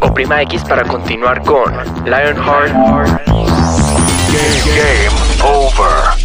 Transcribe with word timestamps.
Oprima 0.00 0.42
X 0.42 0.62
para 0.64 0.84
continuar 0.84 1.42
con 1.42 1.72
Lionheart 2.04 2.72
Game 4.66 5.16
over. 5.42 6.16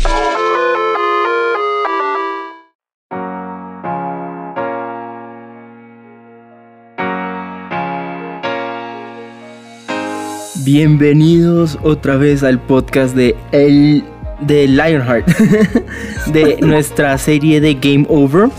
Bienvenidos 10.66 11.80
otra 11.82 12.18
vez 12.18 12.44
al 12.44 12.60
podcast 12.60 13.16
de 13.16 13.36
el 13.54 14.04
de 14.42 14.68
Lionheart 14.68 15.28
de 16.28 16.58
nuestra 16.62 17.18
serie 17.18 17.62
de 17.62 17.74
Game 17.76 18.06
Over. 18.10 18.50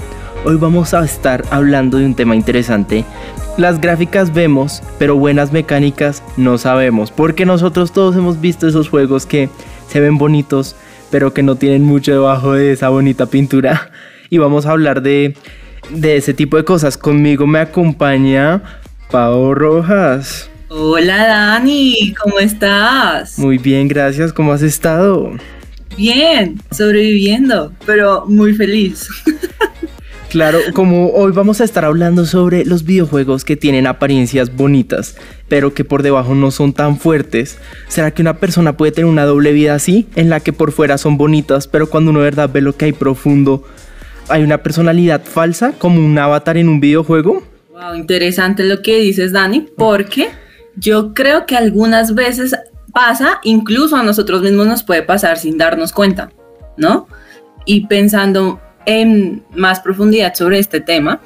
Hoy 0.45 0.56
vamos 0.56 0.93
a 0.93 1.04
estar 1.04 1.45
hablando 1.50 1.98
de 1.98 2.04
un 2.04 2.16
tema 2.16 2.34
interesante. 2.34 3.04
Las 3.58 3.80
gráficas 3.80 4.35
vemos, 4.35 4.82
pero 4.99 5.14
buenas 5.14 5.53
mecánicas 5.53 6.21
no 6.36 6.58
sabemos, 6.58 7.12
porque 7.12 7.46
nosotros 7.46 7.93
todos 7.93 8.16
hemos 8.16 8.40
visto 8.40 8.66
esos 8.66 8.89
juegos 8.89 9.25
que 9.25 9.49
se 9.89 10.00
ven 10.00 10.18
bonitos, 10.18 10.75
pero 11.13 11.32
que 11.32 11.44
no 11.44 11.54
tienen 11.54 11.85
mucho 11.85 12.11
debajo 12.11 12.54
de 12.54 12.72
esa 12.72 12.89
bonita 12.89 13.26
pintura. 13.26 13.93
Y 14.30 14.39
vamos 14.39 14.66
a 14.66 14.72
hablar 14.72 15.02
de, 15.02 15.36
de 15.90 16.16
ese 16.16 16.35
tipo 16.35 16.57
de 16.57 16.64
cosas. 16.64 16.99
Conmigo 16.99 17.46
me 17.46 17.61
acompaña 17.61 18.63
Pau 19.13 19.54
Rojas. 19.54 20.50
Hola 20.71 21.24
Dani, 21.24 22.14
¿cómo 22.21 22.40
estás? 22.40 23.38
Muy 23.38 23.58
bien, 23.58 23.86
gracias. 23.86 24.32
¿Cómo 24.32 24.52
has 24.52 24.63
estado? 24.63 25.35
Bien, 25.96 26.61
sobreviviendo, 26.72 27.72
pero 27.86 28.24
muy 28.27 28.54
feliz. 28.54 29.07
Claro, 30.32 30.61
como 30.72 31.11
hoy 31.11 31.31
vamos 31.32 31.61
a 31.61 31.64
estar 31.64 31.85
hablando 31.85 32.25
sobre 32.25 32.64
los 32.64 32.84
videojuegos 32.84 33.45
que 33.45 33.55
tienen 33.55 33.86
apariencias 33.86 34.56
bonitas, 34.56 35.14
pero 35.47 35.74
que 35.74 35.84
por 35.84 36.02
debajo 36.02 36.34
no 36.34 36.50
son 36.50 36.72
tan 36.72 36.97
fuertes, 36.97 37.58
¿será 37.89 38.12
que 38.12 38.22
una 38.22 38.39
persona 38.39 38.74
puede 38.78 38.92
tener 38.92 39.11
una 39.11 39.27
doble 39.27 39.52
vida 39.52 39.74
así, 39.74 40.08
en 40.14 40.30
la 40.30 40.41
que 40.41 40.55
por 40.55 40.72
fuera 40.72 40.97
son 40.97 41.19
bonitas, 41.19 41.69
pero 41.69 41.91
cuando 41.91 42.12
uno 42.12 42.20
de 42.20 42.24
verdad 42.24 42.48
ve 42.50 42.62
lo 42.62 42.74
que 42.74 42.86
hay 42.86 42.92
profundo, 42.92 43.62
hay 44.30 44.42
una 44.42 44.62
personalidad 44.62 45.22
falsa, 45.22 45.74
como 45.77 46.02
un 46.02 46.19
avatar 46.19 46.56
en 46.56 46.70
un 46.70 46.80
videojuego? 46.80 47.42
Wow, 47.69 47.94
interesante 47.94 48.64
lo 48.64 48.80
que 48.80 49.00
dices, 49.00 49.33
Dani, 49.33 49.69
porque 49.77 50.30
yo 50.77 51.12
creo 51.12 51.44
que 51.44 51.56
algunas 51.58 52.14
veces 52.14 52.56
pasa, 52.94 53.39
incluso 53.42 53.96
a 53.96 54.02
nosotros 54.02 54.41
mismos 54.41 54.67
nos 54.67 54.83
puede 54.83 55.02
pasar 55.02 55.36
sin 55.36 55.58
darnos 55.58 55.92
cuenta, 55.92 56.30
¿no? 56.78 57.06
Y 57.67 57.86
pensando 57.86 58.62
en 58.86 59.42
más 59.55 59.80
profundidad 59.80 60.34
sobre 60.34 60.58
este 60.58 60.80
tema, 60.80 61.20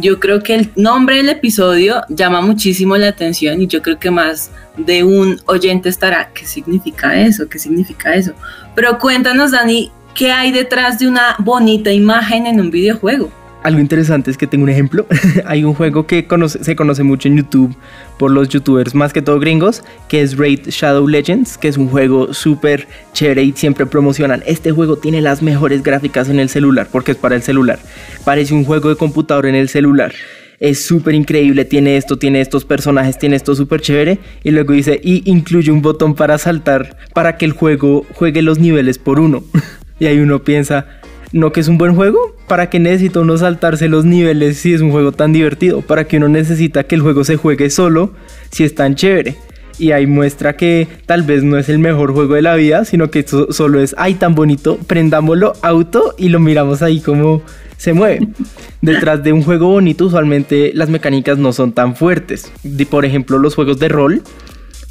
yo 0.00 0.18
creo 0.20 0.42
que 0.42 0.54
el 0.54 0.70
nombre 0.76 1.16
del 1.16 1.28
episodio 1.28 2.02
llama 2.08 2.40
muchísimo 2.40 2.96
la 2.96 3.08
atención 3.08 3.60
y 3.60 3.66
yo 3.66 3.82
creo 3.82 3.98
que 3.98 4.10
más 4.10 4.50
de 4.76 5.04
un 5.04 5.40
oyente 5.46 5.88
estará, 5.88 6.30
¿qué 6.34 6.46
significa 6.46 7.20
eso? 7.20 7.48
¿Qué 7.48 7.58
significa 7.58 8.14
eso? 8.14 8.32
Pero 8.74 8.98
cuéntanos, 8.98 9.52
Dani, 9.52 9.92
¿qué 10.14 10.32
hay 10.32 10.50
detrás 10.50 10.98
de 10.98 11.08
una 11.08 11.36
bonita 11.38 11.92
imagen 11.92 12.46
en 12.46 12.60
un 12.60 12.70
videojuego? 12.70 13.30
Algo 13.64 13.80
interesante 13.80 14.30
es 14.30 14.36
que 14.36 14.46
tengo 14.46 14.64
un 14.64 14.68
ejemplo. 14.68 15.06
Hay 15.46 15.64
un 15.64 15.72
juego 15.72 16.06
que 16.06 16.28
se 16.60 16.76
conoce 16.76 17.02
mucho 17.02 17.28
en 17.28 17.38
YouTube 17.38 17.74
por 18.18 18.30
los 18.30 18.50
youtubers, 18.50 18.94
más 18.94 19.14
que 19.14 19.22
todo 19.22 19.40
gringos, 19.40 19.82
que 20.06 20.20
es 20.20 20.36
Raid 20.36 20.68
Shadow 20.68 21.08
Legends, 21.08 21.56
que 21.56 21.68
es 21.68 21.78
un 21.78 21.88
juego 21.88 22.34
súper 22.34 22.86
chévere 23.14 23.42
y 23.42 23.52
siempre 23.52 23.86
promocionan. 23.86 24.42
Este 24.44 24.70
juego 24.70 24.96
tiene 24.96 25.22
las 25.22 25.40
mejores 25.40 25.82
gráficas 25.82 26.28
en 26.28 26.40
el 26.40 26.50
celular, 26.50 26.88
porque 26.92 27.12
es 27.12 27.16
para 27.16 27.36
el 27.36 27.42
celular. 27.42 27.78
Parece 28.22 28.52
un 28.52 28.66
juego 28.66 28.90
de 28.90 28.96
computador 28.96 29.46
en 29.46 29.54
el 29.54 29.70
celular. 29.70 30.12
Es 30.60 30.84
súper 30.84 31.14
increíble, 31.14 31.64
tiene 31.64 31.96
esto, 31.96 32.18
tiene 32.18 32.42
estos 32.42 32.66
personajes, 32.66 33.18
tiene 33.18 33.36
esto 33.36 33.54
súper 33.54 33.80
chévere. 33.80 34.18
Y 34.42 34.50
luego 34.50 34.74
dice, 34.74 35.00
y 35.02 35.22
incluye 35.30 35.72
un 35.72 35.80
botón 35.80 36.14
para 36.14 36.36
saltar 36.36 36.98
para 37.14 37.38
que 37.38 37.46
el 37.46 37.52
juego 37.52 38.04
juegue 38.12 38.42
los 38.42 38.58
niveles 38.58 38.98
por 38.98 39.20
uno. 39.20 39.42
y 39.98 40.04
ahí 40.04 40.18
uno 40.18 40.44
piensa, 40.44 40.86
no 41.34 41.52
que 41.52 41.58
es 41.58 41.66
un 41.66 41.78
buen 41.78 41.96
juego, 41.96 42.36
¿para 42.46 42.70
qué 42.70 42.78
necesita 42.78 43.18
uno 43.18 43.36
saltarse 43.36 43.88
los 43.88 44.04
niveles 44.04 44.56
si 44.58 44.72
es 44.72 44.80
un 44.80 44.92
juego 44.92 45.10
tan 45.10 45.32
divertido? 45.32 45.82
¿Para 45.82 46.04
qué 46.04 46.18
uno 46.18 46.28
necesita 46.28 46.84
que 46.84 46.94
el 46.94 47.00
juego 47.00 47.24
se 47.24 47.34
juegue 47.34 47.70
solo 47.70 48.12
si 48.52 48.62
es 48.62 48.76
tan 48.76 48.94
chévere? 48.94 49.34
Y 49.76 49.90
ahí 49.90 50.06
muestra 50.06 50.54
que 50.54 50.86
tal 51.06 51.24
vez 51.24 51.42
no 51.42 51.58
es 51.58 51.68
el 51.68 51.80
mejor 51.80 52.12
juego 52.12 52.34
de 52.34 52.42
la 52.42 52.54
vida, 52.54 52.84
sino 52.84 53.10
que 53.10 53.18
esto 53.18 53.52
solo 53.52 53.80
es, 53.80 53.96
ay, 53.98 54.14
tan 54.14 54.36
bonito, 54.36 54.78
prendámoslo 54.86 55.54
auto 55.62 56.14
y 56.16 56.28
lo 56.28 56.38
miramos 56.38 56.82
ahí 56.82 57.00
como 57.00 57.42
se 57.78 57.94
mueve. 57.94 58.28
Detrás 58.80 59.24
de 59.24 59.32
un 59.32 59.42
juego 59.42 59.66
bonito 59.66 60.06
usualmente 60.06 60.70
las 60.72 60.88
mecánicas 60.88 61.36
no 61.36 61.52
son 61.52 61.72
tan 61.72 61.96
fuertes. 61.96 62.52
por 62.88 63.04
ejemplo, 63.04 63.38
los 63.38 63.56
juegos 63.56 63.80
de 63.80 63.88
rol 63.88 64.22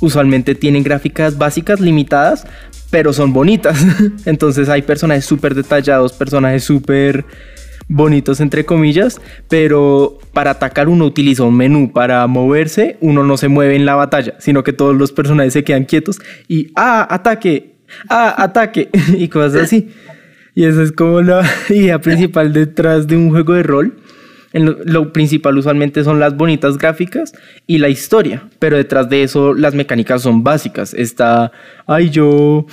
usualmente 0.01 0.55
tienen 0.55 0.83
gráficas 0.83 1.37
básicas 1.37 1.79
limitadas, 1.79 2.45
pero 2.93 3.11
son 3.11 3.33
bonitas. 3.33 3.83
Entonces 4.25 4.69
hay 4.69 4.83
personajes 4.83 5.25
súper 5.25 5.55
detallados, 5.55 6.13
personajes 6.13 6.63
súper 6.63 7.25
bonitos 7.87 8.39
entre 8.39 8.65
comillas, 8.65 9.19
pero 9.49 10.19
para 10.31 10.51
atacar 10.51 10.87
uno 10.87 11.05
utiliza 11.05 11.41
un 11.41 11.57
menú, 11.57 11.91
para 11.91 12.27
moverse 12.27 12.97
uno 13.01 13.23
no 13.23 13.35
se 13.35 13.47
mueve 13.47 13.75
en 13.75 13.87
la 13.87 13.95
batalla, 13.95 14.35
sino 14.37 14.63
que 14.63 14.73
todos 14.73 14.95
los 14.95 15.11
personajes 15.11 15.53
se 15.53 15.63
quedan 15.63 15.85
quietos 15.85 16.21
y 16.47 16.67
ah, 16.75 17.07
ataque, 17.09 17.77
ah, 18.09 18.35
ataque 18.37 18.89
y 19.17 19.27
cosas 19.27 19.63
así. 19.63 19.89
Y 20.53 20.65
esa 20.65 20.83
es 20.83 20.91
como 20.91 21.23
la 21.23 21.43
idea 21.69 21.99
principal 21.99 22.53
detrás 22.53 23.07
de 23.07 23.17
un 23.17 23.31
juego 23.31 23.53
de 23.53 23.63
rol. 23.63 23.97
Lo 24.53 25.11
principal 25.11 25.57
usualmente 25.57 26.03
son 26.03 26.19
las 26.19 26.37
bonitas 26.37 26.77
gráficas 26.77 27.33
y 27.65 27.79
la 27.79 27.89
historia, 27.89 28.49
pero 28.59 28.77
detrás 28.77 29.09
de 29.09 29.23
eso 29.23 29.55
las 29.55 29.73
mecánicas 29.73 30.21
son 30.21 30.43
básicas. 30.43 30.93
Está, 30.93 31.51
ay, 31.87 32.11
yo 32.11 32.67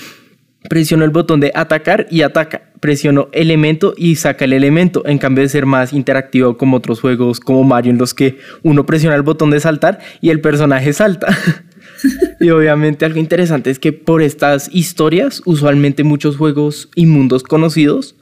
presiono 0.69 1.05
el 1.05 1.11
botón 1.11 1.41
de 1.41 1.53
atacar 1.55 2.07
y 2.11 2.21
ataca. 2.21 2.63
Presiono 2.81 3.29
elemento 3.33 3.95
y 3.97 4.17
saca 4.17 4.45
el 4.45 4.53
elemento, 4.53 5.03
en 5.07 5.19
cambio 5.19 5.43
de 5.43 5.49
ser 5.49 5.65
más 5.65 5.93
interactivo 5.93 6.57
como 6.57 6.77
otros 6.77 7.01
juegos 7.01 7.41
como 7.41 7.65
Mario 7.65 7.93
en 7.93 7.99
los 7.99 8.15
que 8.15 8.39
uno 8.63 8.85
presiona 8.87 9.17
el 9.17 9.23
botón 9.23 9.51
de 9.51 9.61
saltar 9.61 10.01
y 10.21 10.31
el 10.31 10.41
personaje 10.41 10.93
salta. 10.93 11.37
y 12.41 12.51
obviamente 12.51 13.07
algo 13.07 13.21
interesante 13.21 13.71
es 13.71 13.79
que 13.79 13.93
por 13.93 14.23
estas 14.23 14.69
historias, 14.73 15.43
usualmente 15.47 16.05
muchos 16.05 16.37
juegos 16.37 16.91
y 16.95 17.07
mundos 17.07 17.43
conocidos 17.43 18.17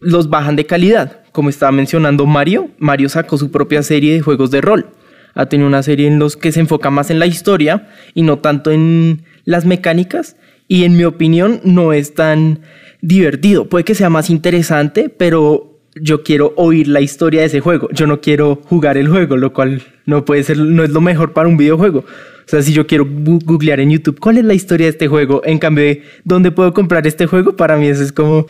los 0.00 0.30
bajan 0.30 0.56
de 0.56 0.66
calidad 0.66 1.21
como 1.32 1.48
estaba 1.48 1.72
mencionando 1.72 2.26
Mario, 2.26 2.70
Mario 2.78 3.08
sacó 3.08 3.38
su 3.38 3.50
propia 3.50 3.82
serie 3.82 4.14
de 4.14 4.20
juegos 4.20 4.50
de 4.50 4.60
rol. 4.60 4.86
Ha 5.34 5.46
tenido 5.46 5.66
una 5.66 5.82
serie 5.82 6.06
en 6.06 6.18
los 6.18 6.36
que 6.36 6.52
se 6.52 6.60
enfoca 6.60 6.90
más 6.90 7.10
en 7.10 7.18
la 7.18 7.26
historia 7.26 7.88
y 8.14 8.22
no 8.22 8.38
tanto 8.38 8.70
en 8.70 9.22
las 9.44 9.64
mecánicas. 9.64 10.36
Y 10.68 10.84
en 10.84 10.96
mi 10.96 11.04
opinión 11.04 11.60
no 11.64 11.92
es 11.92 12.14
tan 12.14 12.60
divertido. 13.00 13.68
Puede 13.68 13.84
que 13.84 13.94
sea 13.94 14.10
más 14.10 14.30
interesante, 14.30 15.08
pero 15.08 15.80
yo 15.94 16.22
quiero 16.22 16.52
oír 16.56 16.88
la 16.88 17.00
historia 17.00 17.40
de 17.40 17.46
ese 17.46 17.60
juego. 17.60 17.88
Yo 17.92 18.06
no 18.06 18.20
quiero 18.20 18.60
jugar 18.64 18.96
el 18.96 19.08
juego, 19.08 19.36
lo 19.36 19.52
cual 19.52 19.82
no 20.06 20.24
puede 20.24 20.42
ser, 20.42 20.58
no 20.58 20.82
es 20.84 20.90
lo 20.90 21.00
mejor 21.00 21.32
para 21.32 21.48
un 21.48 21.56
videojuego. 21.56 22.00
O 22.00 22.48
sea, 22.48 22.62
si 22.62 22.72
yo 22.72 22.86
quiero 22.86 23.06
googlear 23.08 23.80
en 23.80 23.90
YouTube 23.90 24.18
cuál 24.18 24.38
es 24.38 24.44
la 24.44 24.54
historia 24.54 24.86
de 24.86 24.90
este 24.90 25.08
juego, 25.08 25.42
en 25.44 25.58
cambio, 25.58 25.96
¿dónde 26.24 26.50
puedo 26.50 26.72
comprar 26.74 27.06
este 27.06 27.26
juego? 27.26 27.56
Para 27.56 27.76
mí 27.76 27.86
eso 27.86 28.02
es 28.02 28.12
como 28.12 28.46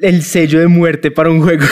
el 0.00 0.22
sello 0.22 0.60
de 0.60 0.68
muerte 0.68 1.10
para 1.10 1.30
un 1.30 1.42
juego. 1.42 1.64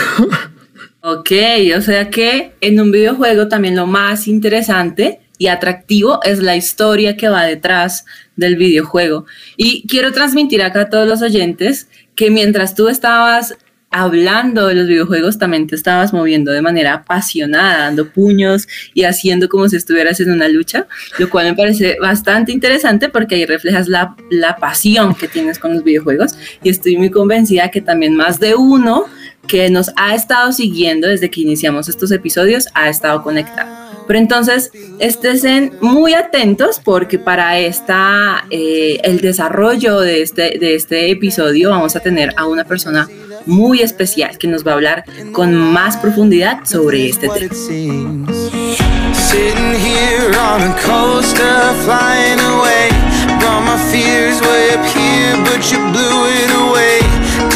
Ok, 1.09 1.31
o 1.77 1.81
sea 1.83 2.11
que 2.11 2.53
en 2.61 2.81
un 2.81 2.91
videojuego 2.91 3.47
también 3.47 3.77
lo 3.77 3.87
más 3.87 4.27
interesante 4.27 5.21
y 5.39 5.47
atractivo 5.47 6.21
es 6.25 6.41
la 6.41 6.57
historia 6.57 7.17
que 7.17 7.29
va 7.29 7.45
detrás 7.45 8.05
del 8.35 8.57
videojuego. 8.57 9.25
Y 9.57 9.87
quiero 9.87 10.13
transmitir 10.13 10.63
acá 10.63 10.81
a 10.83 10.91
todos 10.91 11.07
los 11.07 11.23
oyentes 11.23 11.89
que 12.17 12.31
mientras 12.31 12.75
tú 12.75 12.89
estabas 12.89 13.57
hablando 13.91 14.67
de 14.67 14.75
los 14.75 14.89
videojuegos, 14.89 15.39
también 15.39 15.67
te 15.67 15.75
estabas 15.75 16.13
moviendo 16.13 16.53
de 16.53 16.61
manera 16.61 16.95
apasionada, 16.95 17.79
dando 17.79 18.09
puños 18.09 18.69
y 18.95 19.05
haciendo 19.05 19.49
como 19.49 19.69
si 19.69 19.77
estuvieras 19.77 20.21
en 20.21 20.31
una 20.31 20.49
lucha, 20.49 20.87
lo 21.19 21.31
cual 21.31 21.47
me 21.47 21.55
parece 21.55 21.97
bastante 22.01 22.53
interesante 22.53 23.09
porque 23.09 23.37
ahí 23.37 23.47
reflejas 23.47 23.89
la, 23.89 24.17
la 24.31 24.57
pasión 24.57 25.15
que 25.15 25.29
tienes 25.29 25.59
con 25.59 25.73
los 25.73 25.85
videojuegos 25.85 26.37
y 26.63 26.69
estoy 26.69 26.97
muy 26.97 27.11
convencida 27.11 27.71
que 27.71 27.81
también 27.81 28.17
más 28.17 28.39
de 28.41 28.55
uno 28.55 29.07
que 29.47 29.71
nos 29.71 29.91
ha 29.97 30.15
estado 30.15 30.53
siguiendo 30.53 31.09
desde 31.09 31.31
que 31.31 31.41
iniciamos 31.41 31.89
estos 31.89 32.11
episodios 32.11 32.67
ha 32.75 32.89
estado 32.89 33.23
conectado. 33.23 33.87
Pero 34.07 34.19
entonces 34.19 34.71
estén 34.99 35.73
muy 35.81 36.15
atentos 36.15 36.81
porque 36.85 37.19
para 37.19 37.59
esta, 37.59 38.45
eh, 38.51 39.01
el 39.03 39.21
desarrollo 39.21 40.01
de 40.01 40.23
este, 40.23 40.59
de 40.59 40.75
este 40.75 41.11
episodio 41.11 41.71
vamos 41.71 41.97
a 41.97 42.01
tener 42.01 42.33
a 42.37 42.47
una 42.47 42.65
persona 42.65 43.09
muy 43.47 43.81
especial 43.81 44.39
que 44.39 44.49
nos 44.49 44.67
va 44.67 44.73
a 44.73 44.75
hablar 44.75 45.05
con 45.33 45.55
más 45.55 45.97
profundidad 45.97 46.65
sobre 46.65 47.09
este 47.09 47.29
tema. 47.29 47.47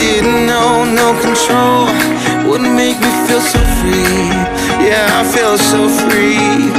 Didn't 0.00 0.46
know 0.46 0.84
no 0.84 1.12
control 1.20 1.86
wouldn't 2.46 2.74
make 2.74 2.98
me 2.98 3.10
feel 3.26 3.40
so 3.40 3.58
free 3.80 4.60
Yeah, 4.80 5.20
I 5.20 5.24
feel 5.24 5.58
so 5.58 5.88
free. 5.88 6.72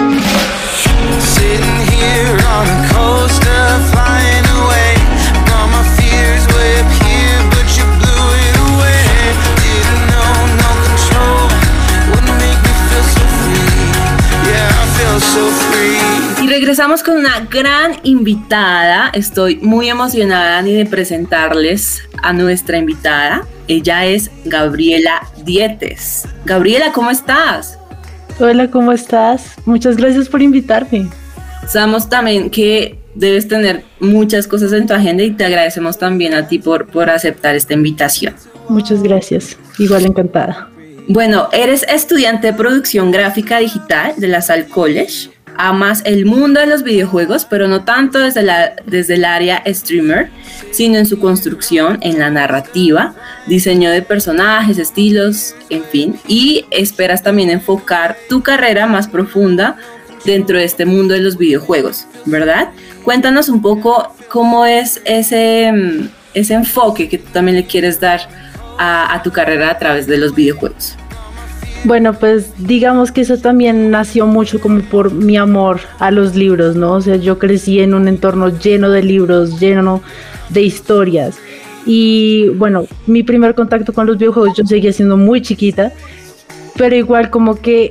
Sitting 1.21 1.79
here 1.93 2.37
on 2.57 2.65
a 2.65 2.79
coaster, 2.89 3.63
flying 3.93 4.40
Y 16.41 16.47
regresamos 16.47 17.03
con 17.03 17.17
una 17.17 17.47
gran 17.49 17.93
invitada. 18.03 19.09
Estoy 19.13 19.57
muy 19.57 19.89
emocionada 19.89 20.61
ni 20.61 20.73
de 20.73 20.85
presentarles 20.85 22.03
a 22.23 22.33
nuestra 22.33 22.77
invitada. 22.77 23.45
Ella 23.67 24.05
es 24.05 24.31
Gabriela 24.45 25.21
Dietes. 25.43 26.27
Gabriela, 26.45 26.91
¿cómo 26.93 27.11
estás? 27.11 27.77
Hola, 28.39 28.69
¿cómo 28.71 28.91
estás? 28.91 29.53
Muchas 29.65 29.97
gracias 29.97 30.27
por 30.27 30.41
invitarme. 30.41 31.07
Sabemos 31.67 32.09
también 32.09 32.49
que 32.49 32.97
debes 33.13 33.47
tener 33.47 33.83
muchas 33.99 34.47
cosas 34.47 34.73
en 34.73 34.87
tu 34.87 34.93
agenda 34.93 35.23
y 35.23 35.31
te 35.31 35.45
agradecemos 35.45 35.97
también 35.97 36.33
a 36.33 36.47
ti 36.47 36.59
por, 36.59 36.87
por 36.87 37.09
aceptar 37.09 37.55
esta 37.55 37.73
invitación. 37.73 38.33
Muchas 38.67 39.03
gracias. 39.03 39.57
Igual 39.77 40.05
encantada. 40.05 40.69
Bueno, 41.13 41.49
eres 41.51 41.83
estudiante 41.89 42.47
de 42.47 42.53
producción 42.53 43.11
gráfica 43.11 43.57
digital 43.57 44.13
de 44.15 44.29
la 44.29 44.41
Sal 44.41 44.69
College. 44.69 45.29
Amas 45.57 46.01
el 46.05 46.25
mundo 46.25 46.61
de 46.61 46.67
los 46.67 46.83
videojuegos, 46.83 47.43
pero 47.43 47.67
no 47.67 47.83
tanto 47.83 48.17
desde, 48.19 48.43
la, 48.43 48.75
desde 48.85 49.15
el 49.15 49.25
área 49.25 49.61
streamer, 49.67 50.29
sino 50.71 50.97
en 50.97 51.05
su 51.05 51.19
construcción, 51.19 51.97
en 51.99 52.17
la 52.17 52.29
narrativa, 52.29 53.13
diseño 53.45 53.91
de 53.91 54.03
personajes, 54.03 54.77
estilos, 54.77 55.53
en 55.69 55.83
fin. 55.83 56.15
Y 56.29 56.63
esperas 56.71 57.21
también 57.21 57.49
enfocar 57.49 58.15
tu 58.29 58.41
carrera 58.41 58.87
más 58.87 59.09
profunda 59.09 59.75
dentro 60.23 60.59
de 60.59 60.63
este 60.63 60.85
mundo 60.85 61.13
de 61.13 61.19
los 61.19 61.37
videojuegos, 61.37 62.07
¿verdad? 62.25 62.69
Cuéntanos 63.03 63.49
un 63.49 63.61
poco 63.61 64.15
cómo 64.29 64.65
es 64.65 65.01
ese, 65.03 65.73
mm, 65.73 66.09
ese 66.35 66.53
enfoque 66.53 67.09
que 67.09 67.17
tú 67.17 67.29
también 67.33 67.57
le 67.57 67.65
quieres 67.65 67.99
dar 67.99 68.21
a, 68.77 69.13
a 69.13 69.21
tu 69.21 69.33
carrera 69.33 69.71
a 69.71 69.77
través 69.77 70.07
de 70.07 70.17
los 70.17 70.33
videojuegos. 70.33 70.95
Bueno, 71.83 72.13
pues 72.13 72.53
digamos 72.59 73.11
que 73.11 73.21
eso 73.21 73.37
también 73.39 73.89
nació 73.89 74.27
mucho 74.27 74.61
como 74.61 74.81
por 74.81 75.11
mi 75.11 75.35
amor 75.35 75.79
a 75.97 76.11
los 76.11 76.35
libros, 76.35 76.75
¿no? 76.75 76.93
O 76.93 77.01
sea, 77.01 77.15
yo 77.15 77.39
crecí 77.39 77.79
en 77.79 77.95
un 77.95 78.07
entorno 78.07 78.49
lleno 78.49 78.91
de 78.91 79.01
libros, 79.01 79.59
lleno 79.59 80.03
de 80.49 80.61
historias. 80.61 81.39
Y 81.85 82.49
bueno, 82.49 82.85
mi 83.07 83.23
primer 83.23 83.55
contacto 83.55 83.93
con 83.93 84.05
los 84.05 84.19
videojuegos 84.19 84.55
yo 84.55 84.63
seguía 84.65 84.93
siendo 84.93 85.17
muy 85.17 85.41
chiquita, 85.41 85.91
pero 86.77 86.95
igual 86.95 87.31
como 87.31 87.55
que 87.59 87.89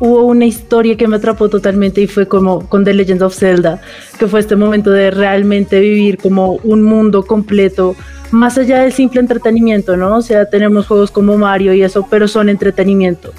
hubo 0.00 0.24
una 0.24 0.46
historia 0.46 0.96
que 0.96 1.06
me 1.06 1.16
atrapó 1.16 1.48
totalmente 1.48 2.00
y 2.00 2.06
fue 2.06 2.26
como 2.26 2.68
con 2.68 2.84
The 2.84 2.94
Legend 2.94 3.22
of 3.22 3.36
Zelda, 3.36 3.80
que 4.18 4.26
fue 4.26 4.40
este 4.40 4.56
momento 4.56 4.90
de 4.90 5.10
realmente 5.10 5.78
vivir 5.78 6.18
como 6.18 6.54
un 6.64 6.82
mundo 6.82 7.22
completo, 7.22 7.94
más 8.30 8.56
allá 8.58 8.82
del 8.82 8.92
simple 8.92 9.20
entretenimiento, 9.20 9.96
¿no? 9.96 10.16
O 10.16 10.22
sea, 10.22 10.46
tenemos 10.46 10.86
juegos 10.86 11.10
como 11.10 11.36
Mario 11.36 11.74
y 11.74 11.82
eso, 11.82 12.06
pero 12.08 12.28
son 12.28 12.48
entretenimiento. 12.48 13.32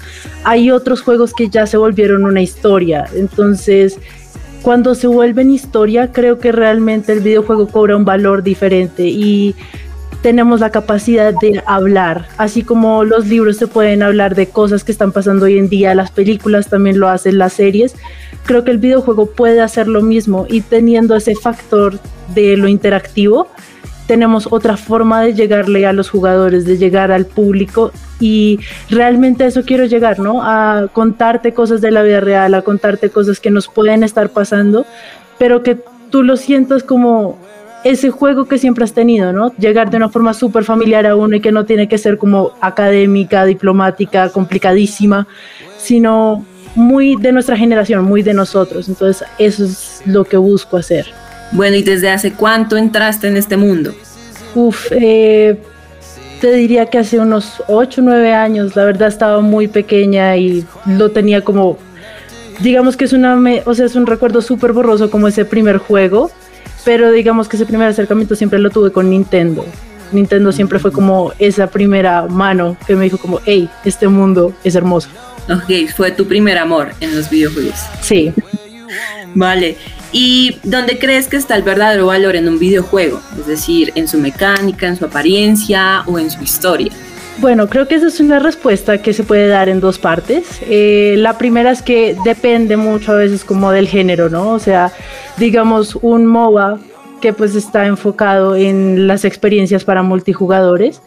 Hay 0.44 0.70
otros 0.70 1.02
juegos 1.02 1.32
que 1.34 1.48
ya 1.48 1.66
se 1.66 1.76
volvieron 1.76 2.24
una 2.24 2.40
historia, 2.40 3.06
entonces 3.14 3.98
cuando 4.62 4.94
se 4.94 5.08
vuelven 5.08 5.50
historia, 5.50 6.12
creo 6.12 6.38
que 6.38 6.52
realmente 6.52 7.12
el 7.12 7.20
videojuego 7.20 7.66
cobra 7.66 7.96
un 7.96 8.04
valor 8.04 8.44
diferente 8.44 9.02
y 9.08 9.56
tenemos 10.22 10.60
la 10.60 10.70
capacidad 10.70 11.34
de 11.34 11.62
hablar, 11.66 12.28
así 12.38 12.62
como 12.62 13.04
los 13.04 13.26
libros 13.26 13.56
se 13.56 13.66
pueden 13.66 14.02
hablar 14.02 14.36
de 14.36 14.46
cosas 14.46 14.84
que 14.84 14.92
están 14.92 15.10
pasando 15.10 15.46
hoy 15.46 15.58
en 15.58 15.68
día, 15.68 15.94
las 15.96 16.12
películas 16.12 16.68
también 16.68 17.00
lo 17.00 17.08
hacen, 17.08 17.38
las 17.38 17.54
series. 17.54 17.96
Creo 18.44 18.64
que 18.64 18.70
el 18.70 18.78
videojuego 18.78 19.26
puede 19.26 19.60
hacer 19.60 19.88
lo 19.88 20.00
mismo 20.00 20.46
y 20.48 20.60
teniendo 20.60 21.16
ese 21.16 21.34
factor 21.34 21.98
de 22.34 22.56
lo 22.56 22.68
interactivo, 22.68 23.48
tenemos 24.06 24.48
otra 24.50 24.76
forma 24.76 25.22
de 25.22 25.34
llegarle 25.34 25.86
a 25.86 25.92
los 25.92 26.08
jugadores, 26.08 26.64
de 26.64 26.78
llegar 26.78 27.10
al 27.10 27.26
público 27.26 27.92
y 28.20 28.60
realmente 28.90 29.44
a 29.44 29.46
eso 29.48 29.62
quiero 29.64 29.86
llegar, 29.86 30.20
¿no? 30.20 30.42
A 30.42 30.88
contarte 30.92 31.52
cosas 31.52 31.80
de 31.80 31.90
la 31.90 32.02
vida 32.02 32.20
real, 32.20 32.54
a 32.54 32.62
contarte 32.62 33.10
cosas 33.10 33.40
que 33.40 33.50
nos 33.50 33.68
pueden 33.68 34.04
estar 34.04 34.28
pasando, 34.28 34.86
pero 35.38 35.62
que 35.62 35.78
tú 36.10 36.22
lo 36.22 36.36
sientas 36.36 36.82
como 36.82 37.38
ese 37.84 38.10
juego 38.10 38.46
que 38.46 38.58
siempre 38.58 38.84
has 38.84 38.92
tenido, 38.92 39.32
¿no? 39.32 39.52
Llegar 39.56 39.90
de 39.90 39.96
una 39.96 40.08
forma 40.08 40.34
súper 40.34 40.64
familiar 40.64 41.06
a 41.06 41.16
uno 41.16 41.36
y 41.36 41.40
que 41.40 41.52
no 41.52 41.64
tiene 41.64 41.88
que 41.88 41.98
ser 41.98 42.18
como 42.18 42.52
académica, 42.60 43.44
diplomática, 43.44 44.28
complicadísima, 44.28 45.26
sino 45.78 46.44
muy 46.74 47.16
de 47.16 47.32
nuestra 47.32 47.56
generación, 47.56 48.04
muy 48.04 48.22
de 48.22 48.34
nosotros. 48.34 48.88
Entonces, 48.88 49.26
eso 49.38 49.64
es 49.64 50.02
lo 50.06 50.24
que 50.24 50.36
busco 50.36 50.76
hacer. 50.76 51.06
Bueno, 51.52 51.76
¿y 51.76 51.82
desde 51.82 52.10
hace 52.10 52.32
cuánto 52.32 52.76
entraste 52.76 53.28
en 53.28 53.36
este 53.36 53.56
mundo? 53.56 53.92
Uf, 54.54 54.90
eh, 54.90 55.58
te 56.40 56.52
diría 56.52 56.86
que 56.86 56.98
hace 56.98 57.18
unos 57.18 57.62
8 57.68 58.00
o 58.00 58.04
9 58.04 58.32
años, 58.32 58.74
la 58.74 58.84
verdad 58.84 59.08
estaba 59.08 59.40
muy 59.40 59.68
pequeña 59.68 60.36
y 60.36 60.66
lo 60.86 61.10
tenía 61.10 61.42
como, 61.42 61.78
digamos 62.60 62.96
que 62.96 63.04
es 63.04 63.12
una, 63.12 63.40
o 63.64 63.74
sea, 63.74 63.86
es 63.86 63.94
un 63.94 64.06
recuerdo 64.06 64.40
súper 64.40 64.72
borroso 64.72 65.10
como 65.10 65.28
ese 65.28 65.44
primer 65.44 65.78
juego, 65.78 66.30
pero 66.84 67.12
digamos 67.12 67.48
que 67.48 67.56
ese 67.56 67.66
primer 67.66 67.88
acercamiento 67.88 68.34
siempre 68.34 68.58
lo 68.58 68.70
tuve 68.70 68.92
con 68.92 69.10
Nintendo. 69.10 69.64
Nintendo 70.12 70.52
siempre 70.52 70.78
fue 70.78 70.92
como 70.92 71.32
esa 71.38 71.68
primera 71.68 72.26
mano 72.26 72.76
que 72.86 72.94
me 72.94 73.04
dijo 73.04 73.18
como, 73.18 73.40
hey, 73.46 73.68
este 73.84 74.08
mundo 74.08 74.54
es 74.62 74.74
hermoso. 74.74 75.08
Ok, 75.48 75.90
fue 75.96 76.10
tu 76.12 76.26
primer 76.26 76.58
amor 76.58 76.92
en 77.00 77.16
los 77.16 77.30
videojuegos. 77.30 77.80
Sí, 78.00 78.32
Vale. 79.34 79.76
¿Y 80.12 80.58
dónde 80.62 80.98
crees 80.98 81.26
que 81.26 81.36
está 81.36 81.56
el 81.56 81.62
verdadero 81.62 82.06
valor 82.06 82.36
en 82.36 82.46
un 82.48 82.58
videojuego? 82.58 83.20
Es 83.38 83.46
decir, 83.46 83.92
en 83.94 84.06
su 84.08 84.18
mecánica, 84.18 84.86
en 84.86 84.96
su 84.96 85.06
apariencia 85.06 86.02
o 86.06 86.18
en 86.18 86.30
su 86.30 86.42
historia. 86.42 86.92
Bueno, 87.38 87.68
creo 87.68 87.88
que 87.88 87.96
esa 87.96 88.06
es 88.06 88.20
una 88.20 88.38
respuesta 88.38 88.98
que 88.98 89.12
se 89.12 89.24
puede 89.24 89.48
dar 89.48 89.68
en 89.68 89.80
dos 89.80 89.98
partes. 89.98 90.60
Eh, 90.68 91.16
la 91.18 91.38
primera 91.38 91.70
es 91.70 91.82
que 91.82 92.16
depende 92.24 92.76
mucho 92.76 93.12
a 93.12 93.16
veces 93.16 93.44
como 93.44 93.72
del 93.72 93.88
género, 93.88 94.28
¿no? 94.28 94.50
O 94.50 94.58
sea, 94.58 94.92
digamos 95.38 95.96
un 96.02 96.26
MOBA 96.26 96.78
que 97.20 97.32
pues 97.32 97.54
está 97.54 97.86
enfocado 97.86 98.54
en 98.56 99.06
las 99.06 99.24
experiencias 99.24 99.84
para 99.84 100.02
multijugadores, 100.02 101.00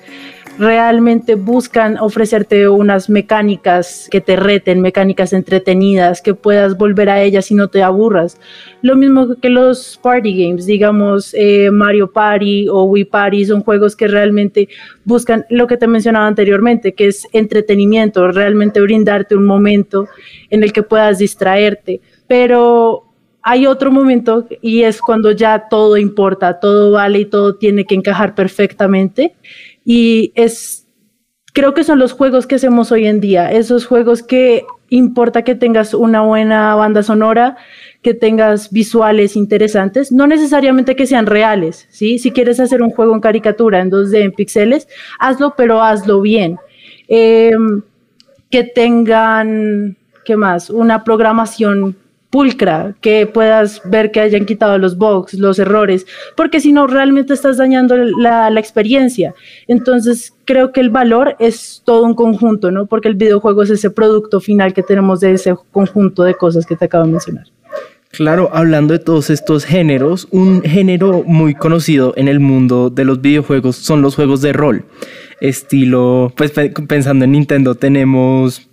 realmente 0.58 1.36
buscan 1.36 1.98
ofrecerte 1.98 2.70
unas 2.70 3.10
mecánicas 3.10 4.08
que 4.10 4.22
te 4.22 4.36
reten, 4.36 4.82
mecánicas 4.82 5.34
entretenidas, 5.34 6.22
que 6.22 6.34
puedas 6.34 6.78
volver 6.78 7.10
a 7.10 7.22
ellas 7.22 7.52
y 7.52 7.56
no 7.56 7.68
te 7.68 7.84
aburras. 7.84 8.40
Lo 8.82 8.96
mismo 8.96 9.36
que 9.42 9.50
los 9.50 10.00
party 10.02 10.46
games, 10.46 10.66
digamos 10.66 11.34
eh, 11.34 11.70
Mario 11.72 12.12
Party 12.12 12.68
o 12.70 12.84
Wii 12.84 13.06
Party, 13.06 13.46
son 13.46 13.62
juegos 13.62 13.96
que 13.96 14.08
realmente 14.08 14.70
buscan 15.04 15.46
lo 15.50 15.68
que 15.68 15.78
te 15.78 15.88
mencionaba 15.88 16.28
anteriormente, 16.28 16.94
que 16.94 17.08
es 17.08 17.28
entretenimiento, 17.34 18.32
realmente 18.32 18.80
brindarte 18.80 19.36
un 19.36 19.46
momento 19.46 20.08
en 20.50 20.64
el 20.64 20.72
que 20.72 20.84
puedas 20.84 21.18
distraerte. 21.18 22.00
Pero 22.28 23.04
hay 23.48 23.68
otro 23.68 23.92
momento 23.92 24.48
y 24.62 24.82
es 24.82 25.00
cuando 25.00 25.32
ya 25.32 25.68
todo 25.70 25.98
importa, 25.98 26.60
todo 26.60 26.92
vale 26.92 27.20
y 27.20 27.26
todo 27.26 27.56
tiene 27.56 27.86
que 27.86 27.94
encajar 27.94 28.34
perfectamente. 28.34 29.36
Y 29.86 30.34
es, 30.36 30.88
creo 31.54 31.74
que 31.74 31.84
son 31.84 32.00
los 32.00 32.12
juegos 32.12 32.48
que 32.48 32.56
hacemos 32.56 32.92
hoy 32.92 33.06
en 33.06 33.22
día, 33.22 33.52
esos 33.52 33.86
juegos 33.86 34.24
que 34.24 34.66
importa 34.90 35.44
que 35.44 35.56
tengas 35.56 35.94
una 35.94 36.22
buena 36.22 36.76
banda 36.76 37.04
sonora, 37.04 37.56
que 38.02 38.14
tengas 38.14 38.72
visuales 38.72 39.36
interesantes, 39.36 40.12
no 40.12 40.28
necesariamente 40.28 40.96
que 40.96 41.08
sean 41.08 41.26
reales, 41.26 41.88
¿sí? 41.90 42.20
Si 42.20 42.32
quieres 42.32 42.60
hacer 42.60 42.82
un 42.82 42.92
juego 42.92 43.14
en 43.14 43.22
caricatura, 43.22 43.80
en 43.80 43.90
2D, 43.90 44.22
en 44.22 44.32
píxeles, 44.32 44.88
hazlo, 45.20 45.54
pero 45.56 45.82
hazlo 45.82 46.22
bien. 46.22 46.58
Eh, 47.08 47.52
que 48.50 48.64
tengan, 48.64 49.98
¿qué 50.24 50.38
más? 50.38 50.70
Una 50.70 51.04
programación 51.04 51.98
pulcra, 52.36 52.94
que 53.00 53.28
puedas 53.28 53.82
ver 53.86 54.12
que 54.12 54.20
hayan 54.20 54.46
quitado 54.46 54.78
los 54.78 54.98
bugs, 54.98 55.36
los 55.36 55.58
errores, 55.58 56.06
porque 56.36 56.60
si 56.60 56.74
no, 56.74 56.86
realmente 56.86 57.34
estás 57.34 57.56
dañando 57.56 57.96
la, 57.96 58.50
la, 58.50 58.60
experiencia. 58.60 59.34
Entonces, 59.70 60.34
creo 60.44 60.74
que 60.74 60.82
el 60.82 60.90
valor 60.90 61.38
es 61.40 61.82
todo 61.86 62.04
un 62.04 62.14
conjunto, 62.14 62.72
¿no? 62.72 62.88
Porque 62.88 63.08
el 63.08 63.16
videojuego 63.16 63.64
es 63.64 63.70
ese 63.70 63.90
producto 63.90 64.42
final 64.42 64.74
que 64.74 64.84
tenemos 64.84 65.22
de 65.22 65.32
ese 65.32 65.56
conjunto 65.72 66.24
de 66.24 66.34
cosas 66.34 66.66
que 66.66 66.76
te 66.76 66.84
acabo 66.84 67.06
de 67.06 67.12
mencionar. 67.14 67.46
Claro, 68.12 68.50
hablando 68.52 68.92
de 68.92 69.00
todos 69.00 69.30
estos 69.30 69.64
géneros, 69.64 70.28
un 70.30 70.62
género 70.62 71.24
muy 71.26 71.56
conocido 71.56 72.14
en 72.18 72.28
el 72.28 72.42
mundo 72.42 72.90
de 72.90 73.06
los 73.06 73.22
videojuegos 73.22 73.78
son 73.78 74.02
los 74.02 74.14
juegos 74.14 74.42
de 74.42 74.52
rol. 74.52 74.84
Estilo, 75.40 76.34
pues 76.36 76.52
pensando 76.86 77.24
en 77.24 77.32
Nintendo, 77.32 77.76
tenemos 77.76 78.68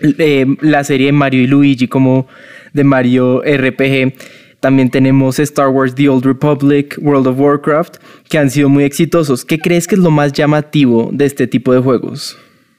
eh, 0.00 0.44
la 0.60 0.82
serie 0.82 1.12
Mario 1.12 1.42
y 1.42 1.46
Luigi 1.46 1.88
como 1.88 2.26
de 2.74 2.84
Mario 2.84 3.40
RPG. 3.40 4.12
También 4.60 4.90
tenemos 4.90 5.38
Star 5.38 5.68
Wars 5.68 5.94
The 5.94 6.08
Old 6.08 6.24
Republic, 6.26 6.96
World 7.00 7.26
of 7.26 7.40
Warcraft, 7.40 7.96
que 8.28 8.38
han 8.38 8.50
sido 8.50 8.68
muy 8.68 8.84
exitosos. 8.84 9.44
¿Qué 9.44 9.58
crees 9.58 9.86
que 9.86 9.94
es 9.94 10.00
lo 10.00 10.10
más 10.10 10.32
llamativo 10.32 11.08
de 11.12 11.24
este 11.24 11.46
tipo 11.46 11.72
de 11.72 11.80
juegos? 11.80 12.38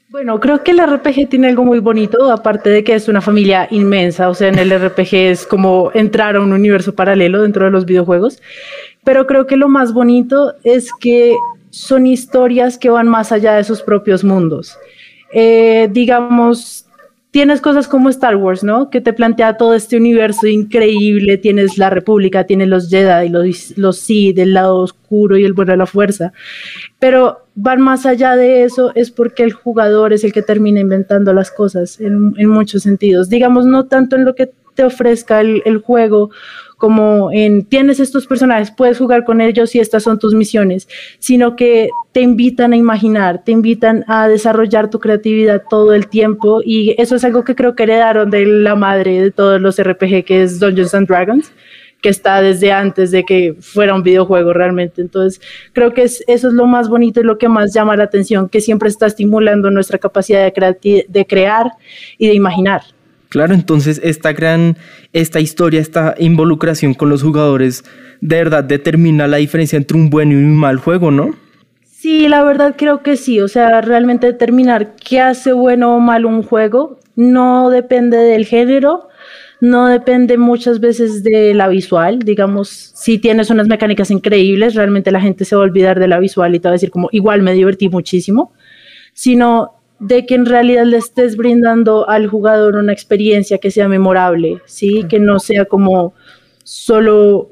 Bueno, 0.09 0.39
creo 0.39 0.63
que 0.63 0.71
el 0.71 0.79
RPG 0.79 1.27
tiene 1.29 1.47
algo 1.47 1.65
muy 1.65 1.79
bonito, 1.79 2.31
aparte 2.31 2.69
de 2.69 2.83
que 2.83 2.95
es 2.95 3.09
una 3.09 3.19
familia 3.19 3.67
inmensa, 3.69 4.29
o 4.29 4.33
sea, 4.33 4.47
en 4.47 4.57
el 4.57 4.71
RPG 4.71 5.13
es 5.13 5.45
como 5.45 5.91
entrar 5.93 6.37
a 6.37 6.39
un 6.39 6.53
universo 6.53 6.95
paralelo 6.95 7.41
dentro 7.41 7.65
de 7.65 7.71
los 7.71 7.85
videojuegos, 7.85 8.41
pero 9.03 9.27
creo 9.27 9.45
que 9.45 9.57
lo 9.57 9.67
más 9.67 9.93
bonito 9.93 10.53
es 10.63 10.89
que 11.01 11.35
son 11.69 12.07
historias 12.07 12.77
que 12.77 12.89
van 12.89 13.09
más 13.09 13.33
allá 13.33 13.55
de 13.55 13.65
sus 13.65 13.81
propios 13.81 14.23
mundos. 14.23 14.77
Eh, 15.33 15.89
digamos, 15.91 16.85
tienes 17.35 17.59
cosas 17.59 17.89
como 17.89 18.07
Star 18.07 18.37
Wars, 18.37 18.63
¿no? 18.63 18.89
Que 18.89 19.01
te 19.01 19.11
plantea 19.11 19.57
todo 19.57 19.73
este 19.73 19.97
universo 19.97 20.47
increíble, 20.47 21.37
tienes 21.37 21.77
la 21.77 21.89
República, 21.89 22.45
tienes 22.45 22.69
los 22.69 22.89
Jedi, 22.89 23.27
los, 23.27 23.77
los 23.77 23.97
Sith, 23.97 24.39
el 24.39 24.53
lado 24.53 24.77
oscuro 24.77 25.35
y 25.35 25.43
el 25.43 25.51
bueno 25.51 25.73
de 25.73 25.77
la 25.79 25.85
fuerza, 25.85 26.31
pero 26.97 27.39
van 27.53 27.81
más 27.81 28.05
allá 28.05 28.37
de 28.37 28.63
eso 28.63 28.93
es 28.95 29.11
porque 29.11 29.43
el 29.43 29.51
jugador 29.51 30.13
es 30.13 30.23
el 30.23 30.31
que 30.31 30.43
termina 30.43 30.79
inventando 30.79 31.33
las 31.33 31.51
cosas 31.51 31.99
en, 31.99 32.31
en 32.37 32.47
muchos 32.47 32.83
sentidos, 32.83 33.27
digamos, 33.27 33.65
no 33.65 33.83
tanto 33.87 34.15
en 34.15 34.23
lo 34.23 34.33
que 34.33 34.51
te 34.75 34.83
ofrezca 34.83 35.41
el, 35.41 35.81
juego 35.83 36.29
como 36.77 37.31
en 37.31 37.65
tienes 37.65 37.99
estos 37.99 38.27
personajes, 38.27 38.69
puedes 38.69 38.97
jugar 38.97 39.23
con 39.23 39.39
ellos 39.41 39.73
y 39.75 39.79
estas 39.79 40.03
son 40.03 40.19
tus 40.19 40.33
misiones, 40.35 40.87
sino 41.19 41.55
que 41.55 41.89
te 42.11 42.21
invitan 42.21 42.73
a 42.73 42.75
imaginar, 42.75 43.43
te 43.43 43.53
invitan 43.53 44.03
a 44.07 44.27
desarrollar 44.27 44.89
tu 44.89 44.99
creatividad 44.99 45.63
todo 45.69 45.93
el 45.93 46.07
tiempo 46.07 46.61
y 46.63 46.93
eso 47.01 47.15
es 47.15 47.23
algo 47.23 47.43
que 47.43 47.55
creo 47.55 47.75
que 47.75 47.83
heredaron 47.83 48.29
de 48.29 48.45
la 48.45 48.75
madre 48.75 49.21
de 49.21 49.31
todos 49.31 49.61
los 49.61 49.81
RPG 49.81 50.25
que 50.25 50.43
es 50.43 50.59
Dungeons 50.59 50.93
and 50.93 51.07
Dragons 51.07 51.51
que 52.05 52.09
está 52.09 52.39
desde 52.39 52.71
antes 52.71 53.09
de 53.09 53.23
que 53.23 53.55
fuera 53.59 53.95
un 53.95 54.03
videojuego 54.03 54.53
realmente. 54.53 55.01
Entonces, 55.01 55.41
creo 55.73 55.91
que 55.95 56.03
es, 56.03 56.23
eso 56.27 56.49
es 56.49 56.53
lo 56.53 56.67
más 56.67 56.87
bonito 56.87 57.19
y 57.19 57.23
lo 57.23 57.39
que 57.39 57.49
más 57.49 57.73
llama 57.73 57.95
la 57.95 58.03
atención, 58.03 58.47
que 58.47 58.61
siempre 58.61 58.89
está 58.89 59.07
estimulando 59.07 59.71
nuestra 59.71 59.97
capacidad 59.97 60.45
de 60.45 61.25
crear 61.25 61.71
y 62.19 62.27
de 62.27 62.33
imaginar. 62.35 62.83
Claro, 63.35 63.53
entonces 63.53 63.99
esta 64.01 64.31
gran, 64.31 64.77
esta 65.11 65.41
historia, 65.41 65.81
esta 65.81 66.15
involucración 66.17 66.93
con 66.93 67.09
los 67.09 67.21
jugadores, 67.21 67.83
de 68.21 68.37
verdad 68.37 68.63
determina 68.63 69.27
la 69.27 69.35
diferencia 69.35 69.75
entre 69.75 69.97
un 69.97 70.09
buen 70.09 70.31
y 70.31 70.35
un 70.35 70.55
mal 70.55 70.77
juego, 70.77 71.11
¿no? 71.11 71.35
Sí, 71.83 72.29
la 72.29 72.45
verdad 72.45 72.75
creo 72.77 73.03
que 73.03 73.17
sí. 73.17 73.41
O 73.41 73.49
sea, 73.49 73.81
realmente 73.81 74.27
determinar 74.27 74.95
qué 74.95 75.19
hace 75.19 75.51
bueno 75.51 75.97
o 75.97 75.99
mal 75.99 76.25
un 76.25 76.43
juego 76.43 77.01
no 77.17 77.69
depende 77.69 78.15
del 78.15 78.45
género, 78.45 79.09
no 79.59 79.87
depende 79.87 80.37
muchas 80.37 80.79
veces 80.79 81.21
de 81.21 81.53
la 81.53 81.67
visual. 81.67 82.19
Digamos, 82.19 82.69
si 82.69 83.17
tienes 83.17 83.49
unas 83.49 83.67
mecánicas 83.67 84.11
increíbles, 84.11 84.75
realmente 84.75 85.11
la 85.11 85.19
gente 85.19 85.43
se 85.43 85.57
va 85.57 85.63
a 85.63 85.65
olvidar 85.65 85.99
de 85.99 86.07
la 86.07 86.19
visual 86.19 86.55
y 86.55 86.61
te 86.61 86.69
va 86.69 86.71
a 86.71 86.79
decir 86.79 86.89
como 86.89 87.09
igual 87.11 87.41
me 87.41 87.51
divertí 87.51 87.89
muchísimo, 87.89 88.53
sino 89.11 89.73
de 89.99 90.25
que 90.25 90.35
en 90.35 90.45
realidad 90.45 90.85
le 90.85 90.97
estés 90.97 91.37
brindando 91.37 92.09
al 92.09 92.27
jugador 92.27 92.75
una 92.75 92.93
experiencia 92.93 93.57
que 93.57 93.71
sea 93.71 93.87
memorable, 93.87 94.61
¿sí? 94.65 95.05
Que 95.09 95.19
no 95.19 95.39
sea 95.39 95.65
como 95.65 96.13
solo 96.63 97.49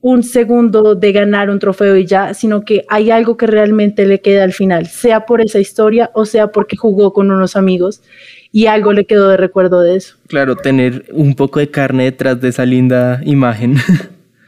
un 0.00 0.24
segundo 0.24 0.96
de 0.96 1.12
ganar 1.12 1.48
un 1.48 1.60
trofeo 1.60 1.96
y 1.96 2.06
ya, 2.06 2.34
sino 2.34 2.64
que 2.64 2.84
hay 2.88 3.10
algo 3.10 3.36
que 3.36 3.46
realmente 3.46 4.04
le 4.04 4.20
queda 4.20 4.42
al 4.42 4.52
final, 4.52 4.86
sea 4.88 5.26
por 5.26 5.40
esa 5.40 5.60
historia 5.60 6.10
o 6.12 6.26
sea 6.26 6.48
porque 6.48 6.76
jugó 6.76 7.12
con 7.12 7.30
unos 7.30 7.54
amigos 7.54 8.02
y 8.50 8.66
algo 8.66 8.92
le 8.92 9.04
quedó 9.04 9.28
de 9.28 9.36
recuerdo 9.36 9.80
de 9.80 9.96
eso. 9.96 10.16
Claro, 10.26 10.56
tener 10.56 11.06
un 11.12 11.34
poco 11.34 11.60
de 11.60 11.70
carne 11.70 12.04
detrás 12.04 12.40
de 12.40 12.48
esa 12.48 12.66
linda 12.66 13.20
imagen. 13.24 13.76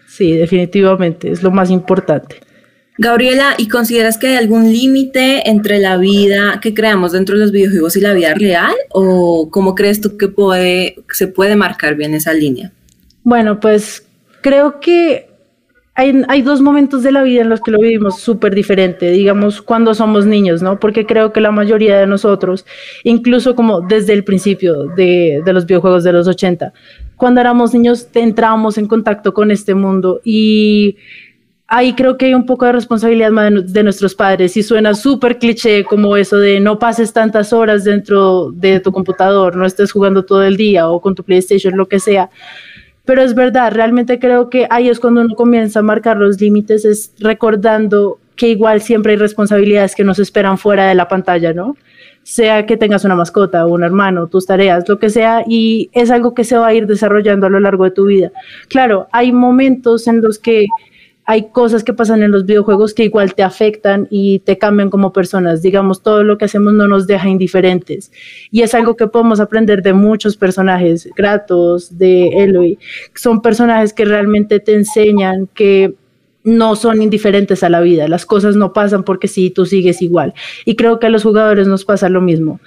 Sí, 0.06 0.30
definitivamente, 0.30 1.28
es 1.28 1.42
lo 1.42 1.50
más 1.50 1.70
importante. 1.70 2.36
Gabriela, 2.96 3.54
¿y 3.58 3.68
consideras 3.68 4.18
que 4.18 4.28
hay 4.28 4.36
algún 4.36 4.72
límite 4.72 5.48
entre 5.50 5.80
la 5.80 5.96
vida 5.96 6.60
que 6.62 6.74
creamos 6.74 7.12
dentro 7.12 7.34
de 7.34 7.42
los 7.42 7.50
videojuegos 7.50 7.96
y 7.96 8.00
la 8.00 8.12
vida 8.12 8.34
real? 8.34 8.74
¿O 8.90 9.50
cómo 9.50 9.74
crees 9.74 10.00
tú 10.00 10.16
que 10.16 10.94
se 11.12 11.26
puede 11.26 11.56
marcar 11.56 11.96
bien 11.96 12.14
esa 12.14 12.32
línea? 12.32 12.70
Bueno, 13.24 13.58
pues 13.58 14.06
creo 14.42 14.78
que 14.78 15.28
hay, 15.96 16.42
dos 16.42 16.60
momentos 16.60 17.04
de 17.04 17.12
la 17.12 17.22
vida 17.22 17.42
en 17.42 17.48
los 17.48 17.60
que 17.60 17.70
lo 17.70 17.78
vivimos 17.78 18.20
súper 18.20 18.52
diferente, 18.52 19.10
digamos, 19.12 19.62
cuando 19.62 19.94
somos 19.94 20.26
niños, 20.26 20.60
¿no? 20.60 20.80
Porque 20.80 21.06
creo 21.06 21.32
que 21.32 21.40
la 21.40 21.52
mayoría 21.52 21.98
de 21.98 22.06
nosotros, 22.08 22.66
incluso 23.04 23.54
como 23.54 23.80
desde 23.80 24.12
el 24.12 24.24
principio 24.24 24.86
de, 24.96 25.40
de 25.44 25.52
los 25.52 25.66
videojuegos 25.66 26.02
de 26.02 26.12
los 26.12 26.26
80, 26.26 26.72
cuando 27.16 27.40
éramos 27.40 27.72
niños 27.74 28.08
entrábamos 28.12 28.76
en 28.76 28.88
contacto 28.88 29.32
con 29.32 29.52
este 29.52 29.74
mundo 29.74 30.20
y 30.24 30.96
ahí 31.74 31.92
creo 31.94 32.16
que 32.16 32.26
hay 32.26 32.34
un 32.34 32.46
poco 32.46 32.66
de 32.66 32.72
responsabilidad 32.72 33.32
más 33.32 33.72
de, 33.72 33.82
nuestros 33.82 34.14
padres 34.14 34.56
y 34.56 34.62
suena 34.62 34.94
súper 34.94 35.38
cliché 35.38 35.82
como 35.82 36.16
eso 36.16 36.38
de 36.38 36.60
no 36.60 36.78
pases 36.78 37.12
tantas 37.12 37.52
horas 37.52 37.82
dentro 37.82 38.52
de 38.52 38.78
tu 38.78 38.92
computador, 38.92 39.56
no 39.56 39.66
estés 39.66 39.90
jugando 39.90 40.24
todo 40.24 40.44
el 40.44 40.56
día 40.56 40.88
o 40.88 41.00
con 41.00 41.16
tu 41.16 41.24
PlayStation, 41.24 41.76
lo 41.76 41.86
que 41.86 41.98
sea. 41.98 42.30
Pero 43.04 43.22
es 43.22 43.34
verdad, 43.34 43.72
realmente 43.72 44.20
creo 44.20 44.50
que 44.50 44.68
ahí 44.70 44.88
es 44.88 45.00
cuando 45.00 45.22
uno 45.22 45.34
comienza 45.34 45.80
a 45.80 45.82
marcar 45.82 46.16
los 46.16 46.40
límites, 46.40 46.84
es 46.84 47.12
recordando 47.18 48.20
que 48.36 48.48
igual 48.50 48.80
siempre 48.80 49.12
hay 49.12 49.18
responsabilidades 49.18 49.96
que 49.96 50.04
nos 50.04 50.20
esperan 50.20 50.58
fuera 50.58 50.86
de 50.86 50.94
la 50.94 51.08
pantalla, 51.08 51.52
¿no? 51.52 51.76
Sea 52.22 52.66
que 52.66 52.76
tengas 52.76 53.04
una 53.04 53.16
mascota 53.16 53.66
un 53.66 53.82
hermano, 53.82 54.28
tus 54.28 54.46
tareas, 54.46 54.88
lo 54.88 55.00
que 55.00 55.10
sea, 55.10 55.42
y 55.46 55.90
es 55.92 56.12
algo 56.12 56.34
que 56.34 56.44
se 56.44 56.56
va 56.56 56.68
a 56.68 56.74
ir 56.74 56.86
desarrollando 56.86 57.46
a 57.46 57.50
lo 57.50 57.58
largo 57.58 57.82
de 57.82 57.90
tu 57.90 58.06
vida. 58.06 58.30
Claro, 58.68 59.08
hay 59.10 59.32
momentos 59.32 60.06
en 60.06 60.22
los 60.22 60.38
que 60.38 60.66
hay 61.26 61.50
cosas 61.50 61.84
que 61.84 61.94
pasan 61.94 62.22
en 62.22 62.30
los 62.30 62.44
videojuegos 62.44 62.92
que 62.92 63.04
igual 63.04 63.34
te 63.34 63.42
afectan 63.42 64.06
y 64.10 64.40
te 64.40 64.58
cambian 64.58 64.90
como 64.90 65.12
personas. 65.12 65.62
Digamos, 65.62 66.02
todo 66.02 66.22
lo 66.22 66.36
que 66.36 66.44
hacemos 66.44 66.74
no 66.74 66.86
nos 66.86 67.06
deja 67.06 67.28
indiferentes. 67.28 68.12
Y 68.50 68.62
es 68.62 68.74
algo 68.74 68.96
que 68.96 69.06
podemos 69.06 69.40
aprender 69.40 69.82
de 69.82 69.94
muchos 69.94 70.36
personajes, 70.36 71.08
Kratos, 71.14 71.96
de 71.96 72.28
Eloy. 72.28 72.78
Son 73.14 73.40
personajes 73.40 73.94
que 73.94 74.04
realmente 74.04 74.60
te 74.60 74.74
enseñan 74.74 75.48
que 75.54 75.94
no 76.42 76.76
son 76.76 77.00
indiferentes 77.00 77.62
a 77.62 77.70
la 77.70 77.80
vida. 77.80 78.06
Las 78.06 78.26
cosas 78.26 78.54
no 78.54 78.74
pasan 78.74 79.02
porque 79.02 79.28
sí, 79.28 79.48
tú 79.48 79.64
sigues 79.64 80.02
igual. 80.02 80.34
Y 80.66 80.76
creo 80.76 80.98
que 80.98 81.06
a 81.06 81.10
los 81.10 81.22
jugadores 81.22 81.66
nos 81.66 81.86
pasa 81.86 82.10
lo 82.10 82.20
mismo 82.20 82.60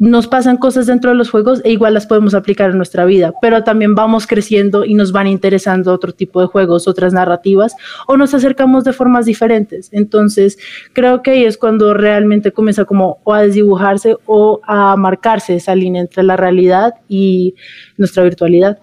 nos 0.00 0.26
pasan 0.26 0.56
cosas 0.56 0.86
dentro 0.86 1.10
de 1.10 1.16
los 1.16 1.30
juegos 1.30 1.60
e 1.62 1.70
igual 1.70 1.92
las 1.92 2.06
podemos 2.06 2.34
aplicar 2.34 2.70
en 2.70 2.78
nuestra 2.78 3.04
vida, 3.04 3.34
pero 3.42 3.62
también 3.64 3.94
vamos 3.94 4.26
creciendo 4.26 4.86
y 4.86 4.94
nos 4.94 5.12
van 5.12 5.26
interesando 5.26 5.92
otro 5.92 6.12
tipo 6.12 6.40
de 6.40 6.46
juegos, 6.46 6.88
otras 6.88 7.12
narrativas, 7.12 7.76
o 8.08 8.16
nos 8.16 8.32
acercamos 8.32 8.82
de 8.84 8.94
formas 8.94 9.26
diferentes. 9.26 9.90
Entonces, 9.92 10.58
creo 10.94 11.22
que 11.22 11.32
ahí 11.32 11.44
es 11.44 11.58
cuando 11.58 11.92
realmente 11.92 12.50
comienza 12.50 12.86
como 12.86 13.18
o 13.24 13.34
a 13.34 13.42
desdibujarse 13.42 14.16
o 14.24 14.60
a 14.66 14.96
marcarse 14.96 15.54
esa 15.54 15.74
línea 15.74 16.00
entre 16.00 16.22
la 16.22 16.38
realidad 16.38 16.94
y 17.06 17.54
nuestra 17.98 18.22
virtualidad. 18.22 18.78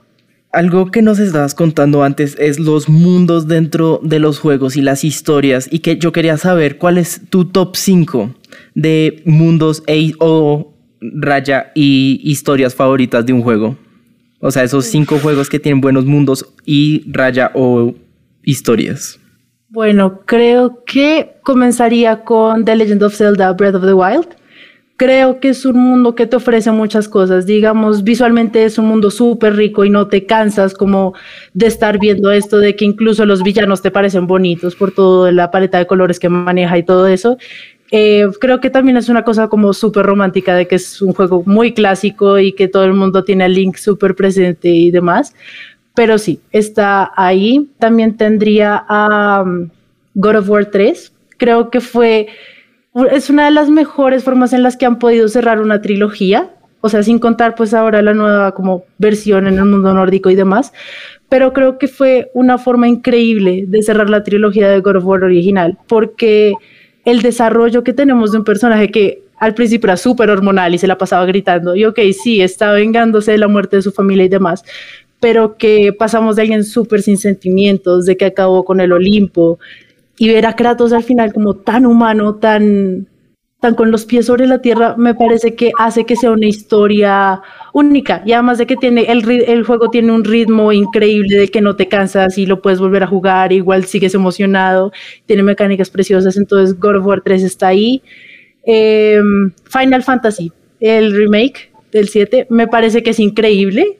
Algo 0.51 0.91
que 0.91 1.01
nos 1.01 1.17
estabas 1.17 1.55
contando 1.55 2.03
antes 2.03 2.35
es 2.39 2.59
los 2.59 2.89
mundos 2.89 3.47
dentro 3.47 3.99
de 4.03 4.19
los 4.19 4.37
juegos 4.37 4.77
y 4.77 4.83
las 4.83 5.03
historias 5.03 5.67
y 5.71 5.79
que 5.79 5.97
yo 5.97 6.11
quería 6.11 6.37
saber 6.37 6.77
cuál 6.77 6.99
es 6.99 7.21
tu 7.29 7.45
top 7.45 7.75
5 7.75 8.35
de 8.75 9.23
mundos 9.25 9.83
o 10.19 10.76
raya 11.01 11.71
y 11.75 12.19
historias 12.23 12.75
favoritas 12.75 13.25
de 13.25 13.33
un 13.33 13.41
juego. 13.41 13.77
O 14.39 14.51
sea, 14.51 14.63
esos 14.63 14.85
cinco 14.85 15.17
juegos 15.19 15.49
que 15.49 15.59
tienen 15.59 15.81
buenos 15.81 16.05
mundos 16.05 16.45
y 16.65 17.03
raya 17.11 17.51
o 17.55 17.95
historias. 18.43 19.19
Bueno, 19.69 20.21
creo 20.25 20.83
que 20.85 21.37
comenzaría 21.43 22.23
con 22.23 22.63
The 22.63 22.75
Legend 22.75 23.03
of 23.03 23.15
Zelda 23.15 23.51
Breath 23.53 23.75
of 23.75 23.85
the 23.85 23.93
Wild. 23.93 24.27
Creo 24.95 25.39
que 25.39 25.49
es 25.49 25.65
un 25.65 25.77
mundo 25.79 26.15
que 26.15 26.25
te 26.25 26.37
ofrece 26.37 26.71
muchas 26.71 27.07
cosas. 27.07 27.45
Digamos, 27.45 28.03
visualmente 28.03 28.63
es 28.63 28.79
un 28.79 28.85
mundo 28.87 29.11
súper 29.11 29.55
rico 29.55 29.85
y 29.85 29.89
no 29.89 30.07
te 30.07 30.25
cansas 30.25 30.73
como 30.73 31.13
de 31.53 31.67
estar 31.67 31.99
viendo 31.99 32.31
esto, 32.31 32.59
de 32.59 32.75
que 32.75 32.85
incluso 32.85 33.25
los 33.25 33.43
villanos 33.43 33.81
te 33.81 33.91
parecen 33.91 34.25
bonitos 34.25 34.75
por 34.75 34.91
toda 34.91 35.31
la 35.31 35.51
paleta 35.51 35.77
de 35.77 35.85
colores 35.85 36.19
que 36.19 36.29
maneja 36.29 36.77
y 36.77 36.83
todo 36.83 37.05
eso. 37.07 37.37
Eh, 37.91 38.25
creo 38.39 38.59
que 38.59 38.69
también 38.69 38.97
es 38.97 39.07
una 39.09 39.23
cosa 39.23 39.47
como 39.47 39.73
súper 39.73 40.05
romántica 40.05 40.55
de 40.55 40.67
que 40.67 40.75
es 40.75 41.01
un 41.01 41.13
juego 41.13 41.43
muy 41.45 41.73
clásico 41.73 42.37
y 42.39 42.51
que 42.51 42.67
todo 42.67 42.83
el 42.83 42.93
mundo 42.93 43.23
tiene 43.23 43.45
a 43.45 43.47
Link 43.47 43.77
súper 43.77 44.15
presente 44.15 44.69
y 44.69 44.91
demás. 44.91 45.33
Pero 45.95 46.17
sí, 46.17 46.41
está 46.51 47.11
ahí. 47.15 47.69
También 47.79 48.17
tendría 48.17 48.85
a 48.87 49.43
um, 49.43 49.69
God 50.15 50.35
of 50.35 50.49
War 50.49 50.65
3. 50.65 51.13
Creo 51.37 51.69
que 51.69 51.81
fue, 51.81 52.27
es 53.11 53.29
una 53.29 53.45
de 53.45 53.51
las 53.51 53.69
mejores 53.69 54.23
formas 54.23 54.53
en 54.53 54.63
las 54.63 54.77
que 54.77 54.85
han 54.85 54.99
podido 54.99 55.27
cerrar 55.27 55.61
una 55.61 55.81
trilogía. 55.81 56.51
O 56.81 56.89
sea, 56.89 57.01
sin 57.01 57.19
contar 57.19 57.55
pues 57.55 57.73
ahora 57.73 58.01
la 58.01 58.13
nueva 58.13 58.51
como 58.53 58.83
versión 58.99 59.47
en 59.47 59.57
el 59.57 59.65
mundo 59.65 59.93
nórdico 59.93 60.29
y 60.29 60.35
demás. 60.35 60.73
Pero 61.29 61.51
creo 61.53 61.77
que 61.79 61.87
fue 61.87 62.29
una 62.33 62.57
forma 62.57 62.87
increíble 62.87 63.65
de 63.67 63.81
cerrar 63.81 64.09
la 64.09 64.23
trilogía 64.23 64.69
de 64.69 64.81
God 64.81 64.97
of 64.97 65.05
War 65.05 65.23
original. 65.23 65.77
Porque 65.87 66.53
el 67.07 67.21
desarrollo 67.21 67.85
que 67.85 67.93
tenemos 67.93 68.33
de 68.33 68.39
un 68.39 68.43
personaje 68.43 68.91
que 68.91 69.23
al 69.37 69.53
principio 69.53 69.87
era 69.87 69.95
súper 69.95 70.29
hormonal 70.29 70.75
y 70.75 70.77
se 70.77 70.87
la 70.87 70.97
pasaba 70.97 71.25
gritando, 71.25 71.73
y 71.73 71.85
ok, 71.85 71.97
sí, 72.11 72.41
está 72.41 72.73
vengándose 72.73 73.31
de 73.31 73.37
la 73.37 73.47
muerte 73.47 73.77
de 73.77 73.81
su 73.81 73.93
familia 73.93 74.25
y 74.25 74.27
demás, 74.27 74.65
pero 75.21 75.55
que 75.55 75.93
pasamos 75.93 76.35
de 76.35 76.41
alguien 76.41 76.65
súper 76.65 77.01
sin 77.01 77.17
sentimientos, 77.17 78.05
de 78.05 78.17
que 78.17 78.25
acabó 78.25 78.65
con 78.65 78.81
el 78.81 78.91
Olimpo, 78.91 79.57
y 80.17 80.27
ver 80.27 80.45
a 80.47 80.57
Kratos 80.57 80.91
al 80.91 81.03
final 81.03 81.31
como 81.31 81.53
tan 81.53 81.85
humano, 81.85 82.35
tan 82.35 83.07
tan 83.59 83.73
con 83.73 83.89
los 83.89 84.05
pies 84.05 84.27
sobre 84.27 84.45
la 84.45 84.61
tierra, 84.61 84.95
me 84.97 85.15
parece 85.15 85.55
que 85.55 85.71
hace 85.79 86.05
que 86.05 86.15
sea 86.15 86.31
una 86.31 86.45
historia 86.45 87.41
única. 87.73 88.21
Y 88.25 88.33
además 88.33 88.59
de 88.59 88.67
que 88.67 88.75
tiene 88.75 89.11
el, 89.11 89.29
el 89.29 89.63
juego 89.63 89.89
tiene 89.89 90.11
un 90.11 90.23
ritmo 90.23 90.71
increíble 90.71 91.37
de 91.37 91.47
que 91.47 91.61
no 91.61 91.75
te 91.75 91.87
cansas 91.87 92.37
y 92.37 92.45
lo 92.45 92.61
puedes 92.61 92.79
volver 92.79 93.03
a 93.03 93.07
jugar, 93.07 93.51
igual 93.51 93.85
sigues 93.85 94.13
emocionado, 94.13 94.91
tiene 95.25 95.41
mecánicas 95.41 95.89
preciosas, 95.89 96.37
entonces 96.37 96.79
God 96.79 96.97
of 96.97 97.05
War 97.05 97.21
3 97.21 97.43
está 97.43 97.67
ahí. 97.69 98.03
Eh, 98.63 99.19
Final 99.65 100.03
Fantasy, 100.03 100.51
el 100.79 101.15
remake 101.15 101.71
del 101.91 102.09
7, 102.09 102.47
me 102.49 102.67
parece 102.67 103.01
que 103.01 103.09
es 103.09 103.19
increíble. 103.19 103.97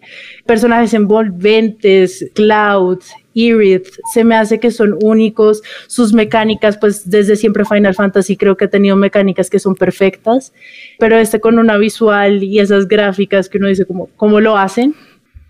Personajes 0.48 0.94
envolventes, 0.94 2.32
Cloud, 2.34 3.00
Irith, 3.34 3.88
se 4.13 4.24
me 4.24 4.36
hace 4.36 4.60
que 4.60 4.72
son 4.72 4.98
únicos. 5.04 5.62
Sus 5.88 6.13
mecánicas, 6.13 6.77
pues 6.77 7.10
desde 7.10 7.36
siempre 7.36 7.66
Final 7.66 7.94
Fantasy 7.94 8.38
creo 8.38 8.58
que 8.58 8.66
ha 8.66 8.70
tenido 8.70 8.96
mecánicas 8.96 9.50
que 9.50 9.60
son 9.60 9.75
perfectas, 9.75 10.54
pero 10.98 11.18
este 11.18 11.39
con 11.39 11.60
una 11.60 11.77
visual 11.77 12.44
y 12.44 12.60
esas 12.60 12.88
gráficas 12.88 13.50
que 13.50 13.58
uno 13.58 13.68
dice 13.68 13.86
como, 13.86 14.10
¿cómo 14.16 14.39
lo 14.39 14.58
hacen? 14.58 14.96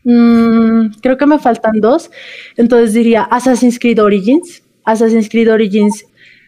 Mm, 0.03 0.89
creo 1.01 1.17
que 1.17 1.25
me 1.25 1.39
faltan 1.39 1.79
dos. 1.79 2.11
Entonces 2.57 2.93
diría 2.93 3.21
Assassin's 3.23 3.79
Creed 3.79 4.01
Origins. 4.01 4.63
Assassin's 4.83 5.29
Creed 5.29 5.51
Origins 5.51 6.05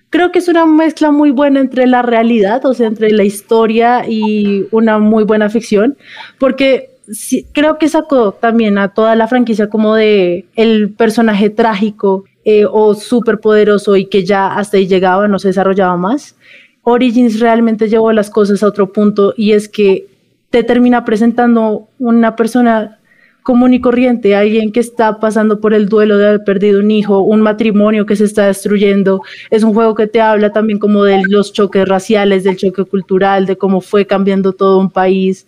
creo 0.10 0.32
que 0.32 0.39
es 0.39 0.48
una 0.48 0.65
mezcla 0.65 1.12
muy 1.12 1.32
buena 1.32 1.60
entre 1.60 1.88
la 1.88 2.01
realidad, 2.01 2.65
o 2.65 2.74
sea, 2.74 2.88
entre 2.88 3.12
la 3.12 3.24
historia 3.24 4.06
y 4.08 4.65
una 4.72 5.00
muy 5.00 5.24
buena 5.24 5.50
ficción, 5.50 5.98
porque 6.38 6.89
sí, 7.12 7.48
creo 7.51 7.78
que 7.78 7.89
sacó 7.89 8.32
también 8.32 8.78
a 8.78 8.94
toda 8.94 9.16
la 9.16 9.28
franquicia 9.28 9.70
como 9.70 9.96
de 9.96 10.46
el 10.56 10.92
personaje 10.92 11.50
trágico 11.50 12.25
eh, 12.46 12.66
o 12.70 12.94
súper 12.96 13.39
poderoso 13.39 13.96
y 13.96 14.06
que 14.06 14.24
ya 14.25 14.48
hasta 14.56 14.78
ahí 14.78 14.88
llegaba, 14.88 15.28
no 15.28 15.39
se 15.39 15.50
desarrollaba 15.50 15.98
más. 15.98 16.36
Origins 16.84 17.39
realmente 17.39 17.89
llevó 17.89 18.12
las 18.12 18.30
cosas 18.30 18.63
a 18.63 18.68
otro 18.68 18.92
punto 18.92 19.34
y 19.36 19.51
es 19.51 19.68
que 19.70 20.08
te 20.50 20.63
termina 20.63 21.06
presentando 21.06 21.88
una 22.00 22.36
persona 22.36 23.00
común 23.44 23.74
y 23.74 23.82
corriente, 23.82 24.36
alguien 24.36 24.72
que 24.72 24.80
está 24.80 25.20
pasando 25.20 25.60
por 25.60 25.74
el 25.74 25.88
duelo 25.89 26.18
de 26.18 26.28
haber 26.28 26.44
perdido 26.44 26.80
un 26.80 26.92
hijo, 26.92 27.20
un 27.20 27.42
matrimonio 27.42 28.06
que 28.06 28.16
se 28.16 28.25
está 28.25 28.48
destruyendo. 28.48 29.22
Es 29.50 29.63
un 29.63 29.74
juego 29.74 29.96
que 29.96 30.08
te 30.08 30.22
habla 30.22 30.51
también 30.51 30.78
como 30.80 31.04
de 31.04 31.22
los 31.28 31.51
choques 31.54 31.88
raciales, 31.88 32.44
del 32.44 32.58
choque 32.58 32.84
cultural, 32.84 33.46
de 33.46 33.58
cómo 33.58 33.82
fue 33.82 34.06
cambiando 34.06 34.54
todo 34.54 34.80
un 34.80 34.92
país. 34.92 35.48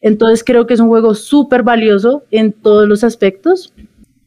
Entonces 0.00 0.44
creo 0.44 0.66
que 0.66 0.74
es 0.74 0.80
un 0.80 0.88
juego 0.88 1.14
súper 1.14 1.62
valioso 1.62 2.24
en 2.30 2.52
todos 2.52 2.88
los 2.88 3.04
aspectos. 3.04 3.72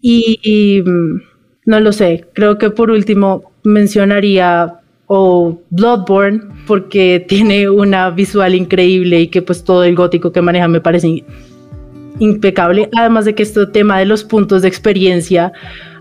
Y, 0.01 0.81
mm, 0.85 1.21
no 1.65 1.79
lo 1.79 1.91
sé, 1.91 2.25
creo 2.33 2.57
que 2.57 2.69
por 2.69 2.89
último 2.89 3.51
mencionaría 3.63 4.79
o 5.07 5.59
Bloodborne 5.69 6.41
porque 6.67 7.23
tiene 7.27 7.69
una 7.69 8.09
visual 8.09 8.55
increíble 8.55 9.21
y 9.21 9.27
que 9.27 9.41
pues 9.41 9.63
todo 9.63 9.83
el 9.83 9.95
gótico 9.95 10.31
que 10.31 10.41
maneja 10.41 10.67
me 10.67 10.81
parece 10.81 11.23
impecable, 12.19 12.89
además 12.97 13.25
de 13.25 13.35
que 13.35 13.43
este 13.43 13.65
tema 13.67 13.99
de 13.99 14.05
los 14.05 14.23
puntos 14.23 14.61
de 14.61 14.67
experiencia 14.67 15.51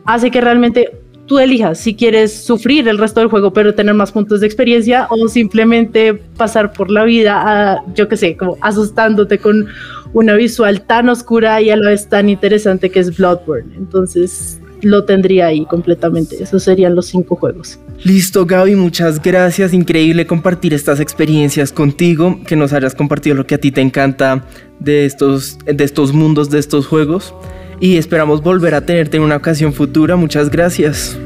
hace 0.04 0.30
que 0.30 0.40
realmente 0.40 0.97
tú 1.28 1.38
elijas 1.38 1.78
si 1.78 1.94
quieres 1.94 2.32
sufrir 2.44 2.88
el 2.88 2.99
resto 2.99 3.20
del 3.20 3.28
juego 3.28 3.52
pero 3.52 3.75
tener 3.75 3.94
más 3.94 4.11
puntos 4.11 4.40
de 4.40 4.47
experiencia 4.47 5.06
o 5.11 5.28
simplemente 5.28 6.14
pasar 6.14 6.73
por 6.73 6.90
la 6.90 7.04
vida, 7.04 7.85
yo 7.94 8.08
qué 8.08 8.16
sé, 8.16 8.37
como 8.37 8.56
asustándote 8.61 9.38
con 9.38 9.68
una 10.14 10.35
visual 10.35 10.80
tan 10.82 11.08
oscura 11.08 11.61
y 11.61 11.70
a 11.70 11.76
la 11.76 11.90
vez 11.90 12.08
tan 12.08 12.28
interesante 12.28 12.90
que 12.90 13.00
es 13.00 13.16
Bloodborne. 13.16 13.76
Entonces 13.76 14.58
lo 14.82 15.04
tendría 15.04 15.49
ahí 15.49 15.66
completamente. 15.66 16.42
Esos 16.42 16.62
serían 16.62 16.94
los 16.94 17.06
cinco 17.06 17.37
juegos. 17.37 17.78
Listo, 18.04 18.47
Gaby, 18.47 18.76
muchas 18.76 19.20
gracias. 19.20 19.73
Increíble 19.75 20.26
compartir 20.26 20.73
estas 20.73 21.00
experiencias 21.00 21.73
contigo, 21.73 22.40
que 22.47 22.56
nos 22.56 22.73
hayas 22.73 22.94
compartido 22.94 23.37
lo 23.37 23.47
que 23.47 23.56
a 23.56 23.58
ti 23.58 23.73
te 23.73 23.80
encanta 23.80 24.47
de 24.78 25.04
estos, 25.04 25.58
de 25.66 25.85
estos 25.85 26.12
mundos, 26.12 26.49
de 26.50 26.58
estos 26.58 26.87
juegos. 26.87 27.35
Y 27.80 27.97
esperamos 27.97 28.42
volver 28.42 28.75
a 28.75 28.80
tenerte 28.80 29.16
en 29.16 29.23
una 29.23 29.37
ocasión 29.37 29.73
futura. 29.73 30.16
Muchas 30.16 30.50
gracias. 30.50 31.16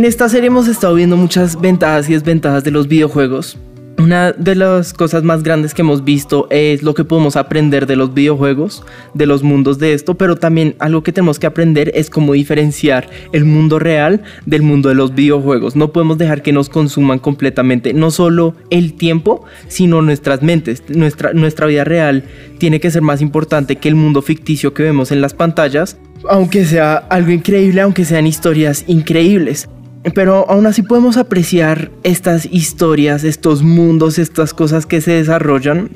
En 0.00 0.06
esta 0.06 0.30
serie 0.30 0.46
hemos 0.46 0.66
estado 0.66 0.94
viendo 0.94 1.18
muchas 1.18 1.60
ventajas 1.60 2.08
y 2.08 2.14
desventajas 2.14 2.64
de 2.64 2.70
los 2.70 2.88
videojuegos. 2.88 3.58
Una 3.98 4.32
de 4.32 4.54
las 4.54 4.94
cosas 4.94 5.24
más 5.24 5.42
grandes 5.42 5.74
que 5.74 5.82
hemos 5.82 6.04
visto 6.04 6.46
es 6.48 6.82
lo 6.82 6.94
que 6.94 7.04
podemos 7.04 7.36
aprender 7.36 7.86
de 7.86 7.96
los 7.96 8.14
videojuegos, 8.14 8.82
de 9.12 9.26
los 9.26 9.42
mundos 9.42 9.78
de 9.78 9.92
esto, 9.92 10.14
pero 10.14 10.36
también 10.36 10.74
algo 10.78 11.02
que 11.02 11.12
tenemos 11.12 11.38
que 11.38 11.46
aprender 11.46 11.92
es 11.94 12.08
cómo 12.08 12.32
diferenciar 12.32 13.10
el 13.32 13.44
mundo 13.44 13.78
real 13.78 14.22
del 14.46 14.62
mundo 14.62 14.88
de 14.88 14.94
los 14.94 15.14
videojuegos. 15.14 15.76
No 15.76 15.92
podemos 15.92 16.16
dejar 16.16 16.40
que 16.40 16.54
nos 16.54 16.70
consuman 16.70 17.18
completamente, 17.18 17.92
no 17.92 18.10
solo 18.10 18.54
el 18.70 18.94
tiempo, 18.94 19.44
sino 19.68 20.00
nuestras 20.00 20.40
mentes. 20.40 20.82
Nuestra, 20.88 21.34
nuestra 21.34 21.66
vida 21.66 21.84
real 21.84 22.24
tiene 22.56 22.80
que 22.80 22.90
ser 22.90 23.02
más 23.02 23.20
importante 23.20 23.76
que 23.76 23.90
el 23.90 23.96
mundo 23.96 24.22
ficticio 24.22 24.72
que 24.72 24.82
vemos 24.82 25.12
en 25.12 25.20
las 25.20 25.34
pantallas, 25.34 25.98
aunque 26.26 26.64
sea 26.64 26.94
algo 26.94 27.32
increíble, 27.32 27.82
aunque 27.82 28.06
sean 28.06 28.26
historias 28.26 28.84
increíbles. 28.86 29.68
Pero 30.14 30.46
aún 30.48 30.66
así 30.66 30.82
podemos 30.82 31.16
apreciar 31.18 31.90
estas 32.04 32.46
historias, 32.50 33.22
estos 33.24 33.62
mundos, 33.62 34.18
estas 34.18 34.54
cosas 34.54 34.86
que 34.86 35.00
se 35.00 35.12
desarrollan. 35.12 35.90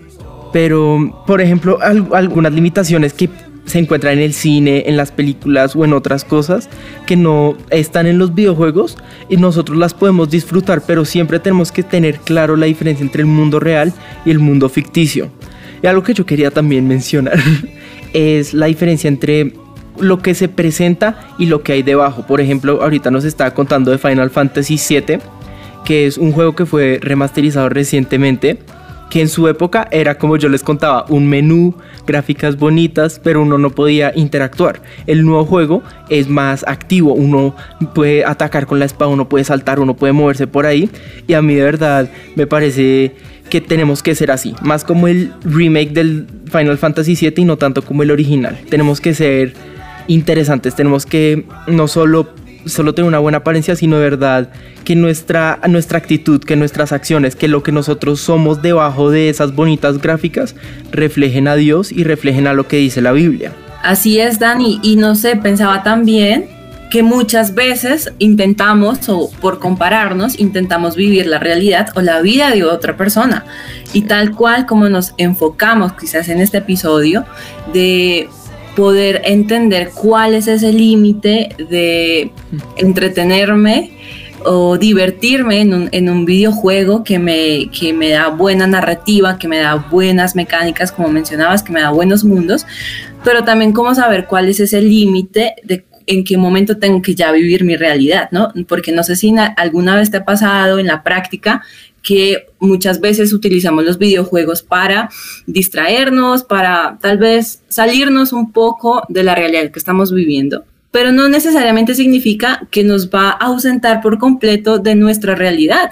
Pero, 0.52 1.24
por 1.26 1.40
ejemplo, 1.40 1.78
al- 1.80 2.08
algunas 2.12 2.52
limitaciones 2.52 3.12
que 3.14 3.28
se 3.64 3.78
encuentran 3.78 4.12
en 4.18 4.18
el 4.24 4.34
cine, 4.34 4.84
en 4.86 4.98
las 4.98 5.10
películas 5.10 5.74
o 5.74 5.86
en 5.86 5.94
otras 5.94 6.22
cosas 6.22 6.68
que 7.06 7.16
no 7.16 7.56
están 7.70 8.06
en 8.06 8.18
los 8.18 8.34
videojuegos 8.34 8.98
y 9.30 9.38
nosotros 9.38 9.78
las 9.78 9.94
podemos 9.94 10.28
disfrutar, 10.28 10.82
pero 10.86 11.06
siempre 11.06 11.38
tenemos 11.40 11.72
que 11.72 11.82
tener 11.82 12.18
claro 12.18 12.56
la 12.56 12.66
diferencia 12.66 13.02
entre 13.02 13.22
el 13.22 13.26
mundo 13.26 13.58
real 13.58 13.92
y 14.26 14.30
el 14.30 14.38
mundo 14.38 14.68
ficticio. 14.68 15.30
Y 15.82 15.86
algo 15.86 16.02
que 16.02 16.12
yo 16.12 16.26
quería 16.26 16.50
también 16.50 16.86
mencionar 16.86 17.38
es 18.12 18.52
la 18.52 18.66
diferencia 18.66 19.08
entre 19.08 19.54
lo 20.04 20.18
que 20.18 20.34
se 20.34 20.48
presenta 20.48 21.18
y 21.38 21.46
lo 21.46 21.62
que 21.62 21.72
hay 21.72 21.82
debajo. 21.82 22.26
Por 22.26 22.40
ejemplo, 22.40 22.82
ahorita 22.82 23.10
nos 23.10 23.24
estaba 23.24 23.52
contando 23.52 23.90
de 23.90 23.98
Final 23.98 24.30
Fantasy 24.30 24.76
VII, 24.76 25.18
que 25.84 26.06
es 26.06 26.18
un 26.18 26.32
juego 26.32 26.54
que 26.54 26.66
fue 26.66 26.98
remasterizado 27.02 27.68
recientemente, 27.68 28.58
que 29.10 29.20
en 29.20 29.28
su 29.28 29.46
época 29.46 29.86
era 29.90 30.16
como 30.18 30.36
yo 30.36 30.48
les 30.48 30.62
contaba, 30.62 31.04
un 31.08 31.28
menú, 31.28 31.74
gráficas 32.06 32.56
bonitas, 32.56 33.20
pero 33.22 33.42
uno 33.42 33.58
no 33.58 33.70
podía 33.70 34.12
interactuar. 34.14 34.80
El 35.06 35.24
nuevo 35.24 35.44
juego 35.44 35.82
es 36.08 36.28
más 36.28 36.64
activo, 36.66 37.12
uno 37.12 37.54
puede 37.94 38.24
atacar 38.24 38.66
con 38.66 38.78
la 38.78 38.86
espada, 38.86 39.10
uno 39.10 39.28
puede 39.28 39.44
saltar, 39.44 39.78
uno 39.78 39.94
puede 39.94 40.12
moverse 40.12 40.46
por 40.46 40.66
ahí, 40.66 40.90
y 41.28 41.34
a 41.34 41.42
mí 41.42 41.54
de 41.54 41.62
verdad 41.62 42.10
me 42.34 42.46
parece 42.46 43.14
que 43.50 43.60
tenemos 43.60 44.02
que 44.02 44.14
ser 44.14 44.30
así, 44.30 44.54
más 44.62 44.82
como 44.84 45.06
el 45.06 45.32
remake 45.44 45.90
del 45.90 46.26
Final 46.50 46.78
Fantasy 46.78 47.14
VII 47.14 47.34
y 47.36 47.44
no 47.44 47.56
tanto 47.56 47.82
como 47.82 48.02
el 48.02 48.10
original. 48.10 48.58
Tenemos 48.68 49.00
que 49.00 49.14
ser 49.14 49.54
interesantes, 50.06 50.74
tenemos 50.74 51.06
que 51.06 51.44
no 51.66 51.88
solo 51.88 52.28
solo 52.66 52.94
tener 52.94 53.08
una 53.08 53.18
buena 53.18 53.38
apariencia, 53.38 53.76
sino 53.76 53.96
de 53.96 54.02
verdad 54.02 54.48
que 54.84 54.96
nuestra, 54.96 55.60
nuestra 55.68 55.98
actitud, 55.98 56.42
que 56.42 56.56
nuestras 56.56 56.92
acciones, 56.92 57.36
que 57.36 57.48
lo 57.48 57.62
que 57.62 57.72
nosotros 57.72 58.20
somos 58.20 58.62
debajo 58.62 59.10
de 59.10 59.28
esas 59.28 59.54
bonitas 59.54 60.00
gráficas 60.00 60.54
reflejen 60.90 61.48
a 61.48 61.56
Dios 61.56 61.92
y 61.92 62.04
reflejen 62.04 62.46
a 62.46 62.52
lo 62.52 62.66
que 62.66 62.76
dice 62.76 63.02
la 63.02 63.12
Biblia. 63.12 63.52
Así 63.82 64.18
es, 64.18 64.38
Dani. 64.38 64.80
Y 64.82 64.96
no 64.96 65.14
sé, 65.14 65.36
pensaba 65.36 65.82
también 65.82 66.46
que 66.90 67.02
muchas 67.02 67.54
veces 67.54 68.12
intentamos, 68.18 69.08
o 69.08 69.30
por 69.40 69.58
compararnos, 69.58 70.38
intentamos 70.38 70.96
vivir 70.96 71.26
la 71.26 71.38
realidad 71.38 71.88
o 71.96 72.00
la 72.00 72.20
vida 72.20 72.50
de 72.50 72.64
otra 72.64 72.96
persona. 72.96 73.44
Y 73.92 74.02
tal 74.02 74.30
cual 74.30 74.64
como 74.66 74.88
nos 74.88 75.12
enfocamos 75.18 75.92
quizás 75.94 76.28
en 76.28 76.40
este 76.40 76.58
episodio 76.58 77.24
de 77.72 78.28
poder 78.76 79.22
entender 79.24 79.90
cuál 79.94 80.34
es 80.34 80.48
ese 80.48 80.72
límite 80.72 81.50
de 81.70 82.30
entretenerme 82.76 83.92
o 84.46 84.76
divertirme 84.76 85.60
en 85.60 85.72
un, 85.74 85.88
en 85.92 86.08
un 86.10 86.24
videojuego 86.26 87.02
que 87.02 87.18
me, 87.18 87.70
que 87.70 87.92
me 87.92 88.10
da 88.10 88.28
buena 88.28 88.66
narrativa, 88.66 89.38
que 89.38 89.48
me 89.48 89.58
da 89.58 89.74
buenas 89.76 90.36
mecánicas, 90.36 90.92
como 90.92 91.08
mencionabas, 91.08 91.62
que 91.62 91.72
me 91.72 91.80
da 91.80 91.90
buenos 91.90 92.24
mundos, 92.24 92.66
pero 93.24 93.42
también 93.44 93.72
cómo 93.72 93.94
saber 93.94 94.26
cuál 94.26 94.48
es 94.48 94.60
ese 94.60 94.82
límite 94.82 95.54
de 95.64 95.84
en 96.06 96.22
qué 96.22 96.36
momento 96.36 96.76
tengo 96.76 97.00
que 97.00 97.14
ya 97.14 97.32
vivir 97.32 97.64
mi 97.64 97.76
realidad, 97.76 98.28
¿no? 98.30 98.52
Porque 98.68 98.92
no 98.92 99.02
sé 99.02 99.16
si 99.16 99.32
na- 99.32 99.54
alguna 99.56 99.96
vez 99.96 100.10
te 100.10 100.18
ha 100.18 100.24
pasado 100.26 100.78
en 100.78 100.86
la 100.86 101.02
práctica 101.02 101.62
que 102.04 102.46
muchas 102.60 103.00
veces 103.00 103.32
utilizamos 103.32 103.84
los 103.84 103.98
videojuegos 103.98 104.62
para 104.62 105.10
distraernos, 105.46 106.44
para 106.44 106.98
tal 107.00 107.18
vez 107.18 107.62
salirnos 107.68 108.32
un 108.32 108.52
poco 108.52 109.02
de 109.08 109.24
la 109.24 109.34
realidad 109.34 109.72
que 109.72 109.78
estamos 109.80 110.12
viviendo 110.12 110.64
pero 110.94 111.10
no 111.10 111.28
necesariamente 111.28 111.96
significa 111.96 112.68
que 112.70 112.84
nos 112.84 113.10
va 113.10 113.30
a 113.30 113.46
ausentar 113.46 114.00
por 114.00 114.20
completo 114.20 114.78
de 114.78 114.94
nuestra 114.94 115.34
realidad. 115.34 115.90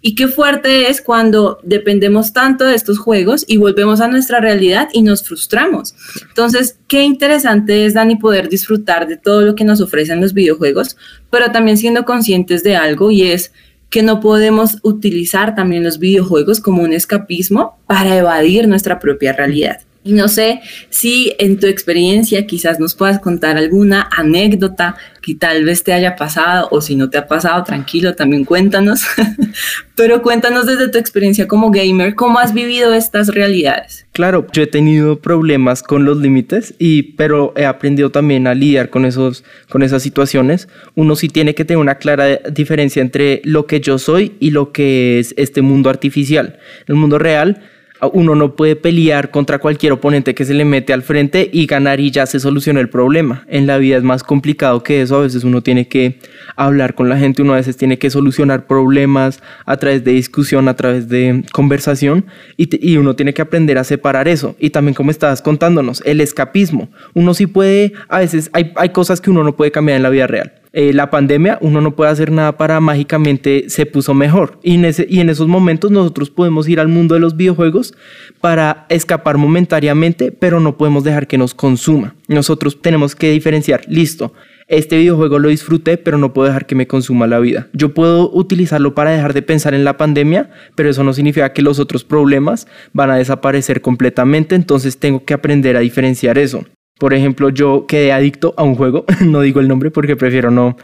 Y 0.00 0.16
qué 0.16 0.26
fuerte 0.26 0.90
es 0.90 1.00
cuando 1.00 1.60
dependemos 1.62 2.32
tanto 2.32 2.64
de 2.64 2.74
estos 2.74 2.98
juegos 2.98 3.44
y 3.46 3.58
volvemos 3.58 4.00
a 4.00 4.08
nuestra 4.08 4.40
realidad 4.40 4.88
y 4.92 5.02
nos 5.02 5.22
frustramos. 5.22 5.94
Entonces, 6.26 6.76
qué 6.88 7.04
interesante 7.04 7.86
es, 7.86 7.94
Dani, 7.94 8.16
poder 8.16 8.48
disfrutar 8.48 9.06
de 9.06 9.16
todo 9.16 9.42
lo 9.42 9.54
que 9.54 9.62
nos 9.62 9.80
ofrecen 9.80 10.20
los 10.20 10.34
videojuegos, 10.34 10.96
pero 11.30 11.52
también 11.52 11.78
siendo 11.78 12.04
conscientes 12.04 12.64
de 12.64 12.74
algo 12.74 13.12
y 13.12 13.22
es 13.22 13.52
que 13.92 14.02
no 14.02 14.20
podemos 14.20 14.78
utilizar 14.82 15.54
también 15.54 15.84
los 15.84 15.98
videojuegos 15.98 16.60
como 16.60 16.82
un 16.82 16.94
escapismo 16.94 17.78
para 17.86 18.16
evadir 18.16 18.66
nuestra 18.66 18.98
propia 18.98 19.34
realidad. 19.34 19.82
Y 20.04 20.14
no 20.14 20.26
sé 20.26 20.60
si 20.90 21.32
en 21.38 21.60
tu 21.60 21.68
experiencia 21.68 22.44
quizás 22.46 22.80
nos 22.80 22.96
puedas 22.96 23.20
contar 23.20 23.56
alguna 23.56 24.08
anécdota 24.10 24.96
que 25.22 25.36
tal 25.36 25.64
vez 25.64 25.84
te 25.84 25.92
haya 25.92 26.16
pasado 26.16 26.66
o 26.72 26.80
si 26.80 26.96
no 26.96 27.08
te 27.08 27.18
ha 27.18 27.28
pasado, 27.28 27.62
tranquilo, 27.62 28.16
también 28.16 28.44
cuéntanos. 28.44 29.02
Pero 29.94 30.20
cuéntanos 30.22 30.66
desde 30.66 30.88
tu 30.88 30.98
experiencia 30.98 31.46
como 31.46 31.70
gamer, 31.70 32.16
¿cómo 32.16 32.40
has 32.40 32.52
vivido 32.52 32.92
estas 32.92 33.28
realidades? 33.28 34.04
Claro, 34.10 34.46
yo 34.52 34.64
he 34.64 34.66
tenido 34.66 35.20
problemas 35.20 35.84
con 35.84 36.04
los 36.04 36.18
límites 36.18 36.74
y 36.78 37.14
pero 37.14 37.54
he 37.56 37.64
aprendido 37.64 38.10
también 38.10 38.46
a 38.46 38.54
lidiar 38.54 38.90
con 38.90 39.06
esos 39.06 39.44
con 39.70 39.82
esas 39.82 40.02
situaciones. 40.02 40.68
Uno 40.94 41.16
sí 41.16 41.28
tiene 41.28 41.54
que 41.54 41.64
tener 41.64 41.78
una 41.78 41.94
clara 41.94 42.26
diferencia 42.50 43.00
entre 43.00 43.40
lo 43.44 43.66
que 43.66 43.80
yo 43.80 43.98
soy 43.98 44.36
y 44.40 44.50
lo 44.50 44.72
que 44.72 45.18
es 45.18 45.34
este 45.38 45.62
mundo 45.62 45.88
artificial. 45.88 46.58
El 46.86 46.96
mundo 46.96 47.18
real 47.18 47.62
uno 48.08 48.34
no 48.34 48.56
puede 48.56 48.76
pelear 48.76 49.30
contra 49.30 49.58
cualquier 49.58 49.92
oponente 49.92 50.34
que 50.34 50.44
se 50.44 50.54
le 50.54 50.64
mete 50.64 50.92
al 50.92 51.02
frente 51.02 51.48
y 51.52 51.66
ganar 51.66 52.00
y 52.00 52.10
ya 52.10 52.26
se 52.26 52.40
soluciona 52.40 52.80
el 52.80 52.88
problema. 52.88 53.44
En 53.48 53.66
la 53.66 53.78
vida 53.78 53.96
es 53.96 54.02
más 54.02 54.22
complicado 54.22 54.82
que 54.82 55.02
eso, 55.02 55.16
a 55.16 55.20
veces 55.22 55.44
uno 55.44 55.62
tiene 55.62 55.88
que 55.88 56.18
hablar 56.56 56.94
con 56.94 57.08
la 57.08 57.16
gente, 57.16 57.42
uno 57.42 57.52
a 57.52 57.56
veces 57.56 57.76
tiene 57.76 57.98
que 57.98 58.10
solucionar 58.10 58.66
problemas 58.66 59.42
a 59.66 59.76
través 59.76 60.04
de 60.04 60.12
discusión, 60.12 60.68
a 60.68 60.74
través 60.74 61.08
de 61.08 61.44
conversación 61.52 62.26
y, 62.56 62.96
uno 62.96 63.16
tiene 63.16 63.34
que 63.34 63.42
aprender 63.42 63.78
a 63.78 63.84
separar 63.84 64.28
eso. 64.28 64.56
Y 64.58 64.70
también 64.70 64.94
como 64.94 65.10
estabas 65.10 65.42
contándonos, 65.42 66.02
el 66.04 66.20
escapismo. 66.20 66.88
Uno 67.14 67.34
sí 67.34 67.46
puede, 67.46 67.92
a 68.08 68.18
veces 68.18 68.50
hay, 68.52 68.72
hay 68.76 68.90
cosas 68.90 69.20
que 69.20 69.30
uno 69.30 69.44
no 69.44 69.56
puede 69.56 69.70
cambiar 69.70 69.96
en 69.96 70.02
la 70.02 70.10
vida 70.10 70.26
real 70.26 70.61
eh, 70.72 70.92
la 70.92 71.10
pandemia, 71.10 71.58
uno 71.60 71.80
no 71.80 71.94
puede 71.94 72.10
hacer 72.10 72.30
nada 72.30 72.56
para 72.56 72.80
mágicamente 72.80 73.64
se 73.68 73.86
puso 73.86 74.14
mejor. 74.14 74.58
Y 74.62 74.74
en, 74.74 74.94
y 75.08 75.20
en 75.20 75.30
esos 75.30 75.48
momentos 75.48 75.90
nosotros 75.90 76.30
podemos 76.30 76.68
ir 76.68 76.80
al 76.80 76.88
mundo 76.88 77.14
de 77.14 77.20
los 77.20 77.36
videojuegos 77.36 77.94
para 78.40 78.86
escapar 78.88 79.38
momentáneamente, 79.38 80.32
pero 80.32 80.60
no 80.60 80.76
podemos 80.76 81.04
dejar 81.04 81.26
que 81.26 81.38
nos 81.38 81.54
consuma. 81.54 82.14
Nosotros 82.28 82.80
tenemos 82.80 83.14
que 83.14 83.30
diferenciar, 83.30 83.82
listo, 83.86 84.32
este 84.72 84.96
videojuego 84.96 85.38
lo 85.38 85.48
disfruté, 85.48 85.98
pero 85.98 86.16
no 86.16 86.32
puedo 86.32 86.48
dejar 86.48 86.64
que 86.64 86.74
me 86.74 86.86
consuma 86.86 87.26
la 87.26 87.38
vida. 87.40 87.68
Yo 87.74 87.92
puedo 87.92 88.30
utilizarlo 88.32 88.94
para 88.94 89.10
dejar 89.10 89.34
de 89.34 89.42
pensar 89.42 89.74
en 89.74 89.84
la 89.84 89.98
pandemia, 89.98 90.50
pero 90.74 90.88
eso 90.88 91.04
no 91.04 91.12
significa 91.12 91.52
que 91.52 91.60
los 91.60 91.78
otros 91.78 92.04
problemas 92.04 92.66
van 92.94 93.10
a 93.10 93.16
desaparecer 93.16 93.82
completamente, 93.82 94.54
entonces 94.54 94.98
tengo 94.98 95.26
que 95.26 95.34
aprender 95.34 95.76
a 95.76 95.80
diferenciar 95.80 96.38
eso. 96.38 96.64
Por 97.02 97.14
ejemplo, 97.14 97.48
yo 97.48 97.86
quedé 97.88 98.12
adicto 98.12 98.54
a 98.56 98.62
un 98.62 98.76
juego, 98.76 99.04
no 99.26 99.40
digo 99.40 99.58
el 99.58 99.66
nombre 99.66 99.90
porque 99.90 100.14
prefiero 100.14 100.52
no, 100.52 100.76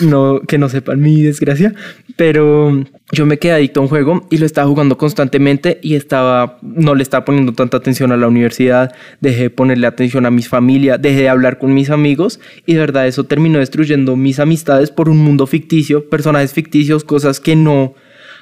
no, 0.00 0.40
que 0.40 0.56
no 0.56 0.70
sepan 0.70 1.02
mi 1.02 1.20
desgracia, 1.20 1.74
pero 2.16 2.82
yo 3.12 3.26
me 3.26 3.38
quedé 3.38 3.52
adicto 3.52 3.80
a 3.80 3.82
un 3.82 3.90
juego 3.90 4.26
y 4.30 4.38
lo 4.38 4.46
estaba 4.46 4.66
jugando 4.66 4.96
constantemente 4.96 5.78
y 5.82 5.94
estaba, 5.94 6.56
no 6.62 6.94
le 6.94 7.02
estaba 7.02 7.26
poniendo 7.26 7.52
tanta 7.52 7.76
atención 7.76 8.12
a 8.12 8.16
la 8.16 8.28
universidad, 8.28 8.94
dejé 9.20 9.42
de 9.42 9.50
ponerle 9.50 9.86
atención 9.86 10.24
a 10.24 10.30
mis 10.30 10.48
familia, 10.48 10.96
dejé 10.96 11.20
de 11.20 11.28
hablar 11.28 11.58
con 11.58 11.74
mis 11.74 11.90
amigos 11.90 12.40
y 12.64 12.72
de 12.72 12.80
verdad 12.80 13.06
eso 13.06 13.24
terminó 13.24 13.58
destruyendo 13.58 14.16
mis 14.16 14.40
amistades 14.40 14.90
por 14.90 15.10
un 15.10 15.18
mundo 15.18 15.46
ficticio, 15.46 16.08
personajes 16.08 16.54
ficticios, 16.54 17.04
cosas 17.04 17.40
que 17.40 17.56
no 17.56 17.92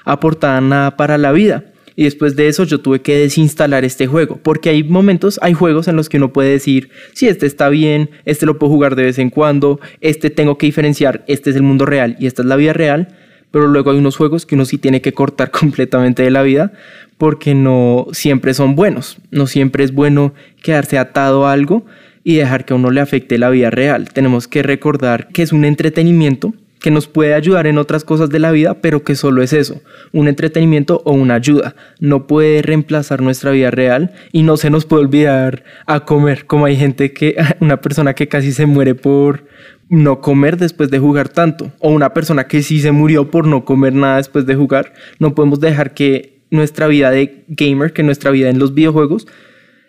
aportaban 0.05 0.69
nada 0.69 0.97
para 0.97 1.19
la 1.19 1.33
vida 1.33 1.74
y 1.97 2.05
después 2.05 2.37
de 2.37 2.49
eso 2.49 2.65
yo 2.65 2.81
tuve 2.81 3.01
que 3.01 3.17
desinstalar 3.17 3.85
este 3.85 4.07
juego, 4.07 4.39
porque 4.43 4.71
hay 4.71 4.83
momentos, 4.83 5.39
hay 5.43 5.53
juegos 5.53 5.89
en 5.89 5.97
los 5.97 6.09
que 6.09 6.17
uno 6.17 6.33
puede 6.33 6.51
decir, 6.51 6.91
si 7.13 7.29
este 7.29 7.47
está 7.47 7.69
bien, 7.69 8.11
este 8.25 8.47
lo 8.47 8.59
puedo 8.59 8.73
jugar 8.73 8.97
de 8.97 9.05
vez 9.05 9.19
en 9.19 9.31
cuando, 9.31 9.81
este 10.01 10.31
tengo 10.31 10.59
que 10.59 10.67
diferenciar, 10.67 11.25
este 11.29 11.51
es 11.51 11.57
el 11.57 11.63
mundo 11.63 11.87
real 11.87 12.17
y 12.19 12.27
esta 12.27 12.43
es 12.43 12.49
la 12.49 12.57
vida 12.57 12.73
real, 12.73 13.17
pero 13.51 13.69
luego 13.69 13.93
hay 13.93 13.99
unos 13.99 14.17
juegos 14.17 14.47
que 14.47 14.57
uno 14.57 14.65
sí 14.65 14.79
tiene 14.79 15.01
que 15.01 15.13
cortar 15.13 15.51
completamente 15.53 16.23
de 16.23 16.31
la 16.31 16.43
vida 16.43 16.73
porque 17.19 17.55
no 17.55 18.09
siempre 18.13 18.55
son 18.55 18.75
buenos, 18.75 19.19
no 19.31 19.47
siempre 19.47 19.85
es 19.85 19.93
bueno 19.93 20.35
quedarse 20.63 20.99
atado 20.99 21.47
a 21.47 21.53
algo 21.53 21.85
y 22.25 22.37
dejar 22.37 22.65
que 22.65 22.73
a 22.73 22.77
uno 22.77 22.91
le 22.91 23.01
afecte 23.01 23.39
la 23.39 23.51
vida 23.51 23.71
real. 23.71 24.09
Tenemos 24.13 24.49
que 24.49 24.63
recordar 24.63 25.29
que 25.29 25.43
es 25.43 25.53
un 25.53 25.65
entretenimiento 25.65 26.55
que 26.85 26.91
nos 26.91 27.07
puede 27.07 27.33
ayudar 27.33 27.67
en 27.67 27.79
otras 27.79 28.05
cosas 28.05 28.29
de 28.29 28.39
la 28.39 28.51
vida, 28.51 28.83
pero 28.83 29.05
que 29.05 29.15
solo 29.15 29.43
es 29.43 29.55
eso, 29.55 29.81
un 30.13 30.29
entretenimiento 30.29 31.01
o 31.07 31.13
una 31.13 31.37
ayuda. 31.37 31.75
No 31.99 32.27
puede 32.27 32.61
reemplazar 32.61 33.23
nuestra 33.23 33.53
vida 33.53 33.71
real 33.71 34.13
y 34.33 34.43
no 34.43 34.59
se 34.59 34.69
nos 34.69 34.85
puede 34.85 35.05
olvidar 35.05 35.65
a 35.87 36.01
comer, 36.01 36.45
como 36.45 36.67
hay 36.67 36.77
gente 36.77 37.15
que, 37.15 37.37
una 37.61 37.81
persona 37.81 38.13
que 38.13 38.29
casi 38.29 38.53
se 38.53 38.67
muere 38.67 38.95
por 38.95 39.47
no 39.89 40.21
comer 40.21 40.59
después 40.59 40.91
de 40.91 40.99
jugar 40.99 41.31
tanto, 41.31 41.73
o 41.79 41.89
una 41.89 42.13
persona 42.13 42.49
que 42.49 42.63
sí 42.63 42.83
se 42.83 42.93
murió 42.93 43.31
por 43.31 43.47
no 43.47 43.65
comer 43.65 43.95
nada 43.95 44.19
después 44.19 44.45
de 44.45 44.55
jugar. 44.55 44.93
No 45.19 45.35
podemos 45.35 45.61
dejar 45.61 45.95
que 45.95 46.43
nuestra 46.51 46.87
vida 46.87 47.11
de 47.11 47.47
gamer, 47.49 47.95
que 47.95 48.03
nuestra 48.03 48.31
vida 48.31 48.51
en 48.51 48.59
los 48.59 48.75
videojuegos, 48.75 49.27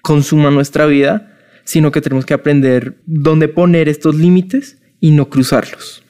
consuma 0.02 0.50
nuestra 0.50 0.86
vida, 0.86 1.36
sino 1.66 1.92
que 1.92 2.00
tenemos 2.00 2.26
que 2.26 2.36
aprender 2.36 2.96
dónde 3.06 3.50
poner 3.50 3.90
estos 3.90 4.16
límites 4.16 4.78
y 5.02 5.12
no 5.12 5.28
cruzarlos. 5.28 6.05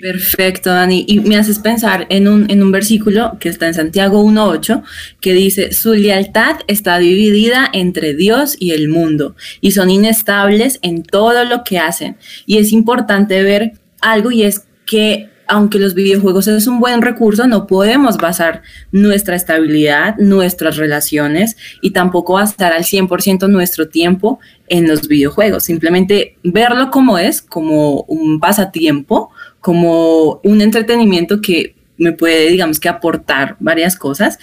Perfecto, 0.00 0.70
Dani. 0.70 1.04
Y 1.06 1.20
me 1.20 1.36
haces 1.36 1.58
pensar 1.58 2.06
en 2.08 2.26
un, 2.26 2.50
en 2.50 2.62
un 2.62 2.72
versículo 2.72 3.36
que 3.38 3.50
está 3.50 3.66
en 3.66 3.74
Santiago 3.74 4.24
1.8, 4.24 4.82
que 5.20 5.34
dice, 5.34 5.72
su 5.72 5.92
lealtad 5.92 6.56
está 6.68 6.98
dividida 6.98 7.68
entre 7.72 8.14
Dios 8.14 8.56
y 8.58 8.70
el 8.70 8.88
mundo, 8.88 9.36
y 9.60 9.72
son 9.72 9.90
inestables 9.90 10.78
en 10.82 11.02
todo 11.02 11.44
lo 11.44 11.64
que 11.64 11.78
hacen. 11.78 12.16
Y 12.46 12.56
es 12.56 12.72
importante 12.72 13.42
ver 13.42 13.72
algo 14.00 14.30
y 14.30 14.44
es 14.44 14.64
que 14.86 15.28
aunque 15.50 15.80
los 15.80 15.94
videojuegos 15.94 16.46
es 16.46 16.68
un 16.68 16.78
buen 16.78 17.02
recurso, 17.02 17.48
no 17.48 17.66
podemos 17.66 18.18
basar 18.18 18.62
nuestra 18.92 19.34
estabilidad, 19.34 20.16
nuestras 20.16 20.76
relaciones 20.76 21.56
y 21.82 21.90
tampoco 21.90 22.34
basar 22.34 22.72
al 22.72 22.84
100% 22.84 23.48
nuestro 23.48 23.88
tiempo 23.88 24.38
en 24.68 24.86
los 24.86 25.08
videojuegos. 25.08 25.64
Simplemente 25.64 26.36
verlo 26.44 26.92
como 26.92 27.18
es, 27.18 27.42
como 27.42 28.02
un 28.02 28.38
pasatiempo, 28.38 29.32
como 29.60 30.40
un 30.42 30.60
entretenimiento 30.60 31.40
que 31.40 31.74
me 31.96 32.12
puede, 32.12 32.48
digamos 32.48 32.80
que, 32.80 32.88
aportar 32.88 33.56
varias 33.60 33.96
cosas, 33.96 34.38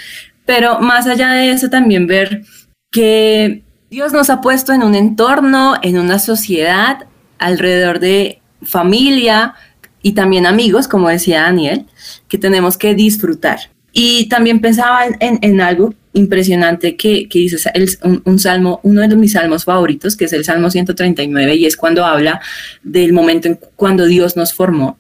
pero 0.46 0.80
más 0.80 1.08
allá 1.08 1.32
de 1.32 1.52
eso 1.52 1.70
también 1.70 2.08
ver 2.08 2.44
que 2.92 3.64
Dios 3.90 4.14
nos 4.14 4.30
ha 4.30 4.42
puesto 4.42 4.74
en 4.74 4.84
un 4.84 4.96
entorno, 4.96 5.76
en 5.82 5.98
una 5.98 6.20
sociedad, 6.20 7.08
alrededor 7.40 8.00
de 8.00 8.42
familia 8.64 9.56
y 10.02 10.14
también 10.14 10.46
amigos, 10.46 10.88
como 10.88 11.10
decía 11.10 11.42
Daniel, 11.42 11.86
que 12.28 12.38
tenemos 12.38 12.78
que 12.78 12.96
disfrutar. 12.96 13.60
Y 13.92 14.30
también 14.30 14.62
pensaba 14.62 15.06
en, 15.20 15.62
algo 15.62 15.94
impresionante 16.14 16.96
que, 16.96 17.28
que 17.28 17.40
dice 17.40 17.58
un, 18.04 18.22
un, 18.26 18.38
salmo, 18.40 18.80
uno 18.84 19.02
de 19.02 19.16
mis 19.16 19.32
salmos 19.32 19.66
favoritos, 19.66 20.16
que 20.16 20.26
es 20.26 20.34
el 20.34 20.46
Salmo 20.46 20.70
139, 20.70 21.56
y 21.56 21.66
es 21.66 21.76
cuando 21.76 22.06
habla 22.06 22.40
del 22.84 23.12
momento 23.14 23.48
en 23.48 23.60
cuando 23.76 24.06
Dios 24.06 24.38
nos 24.38 24.54
formó. 24.54 24.98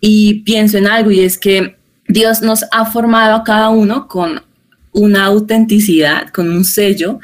Y 0.00 0.42
pienso 0.42 0.78
en 0.78 0.86
algo, 0.86 1.10
y 1.10 1.20
es 1.20 1.38
que 1.38 1.76
Dios 2.06 2.42
nos 2.42 2.64
ha 2.72 2.86
formado 2.86 3.36
a 3.36 3.44
cada 3.44 3.68
uno 3.68 4.08
con 4.08 4.42
una 4.92 5.26
autenticidad, 5.26 6.28
con 6.30 6.50
un 6.50 6.64
sello, 6.64 7.20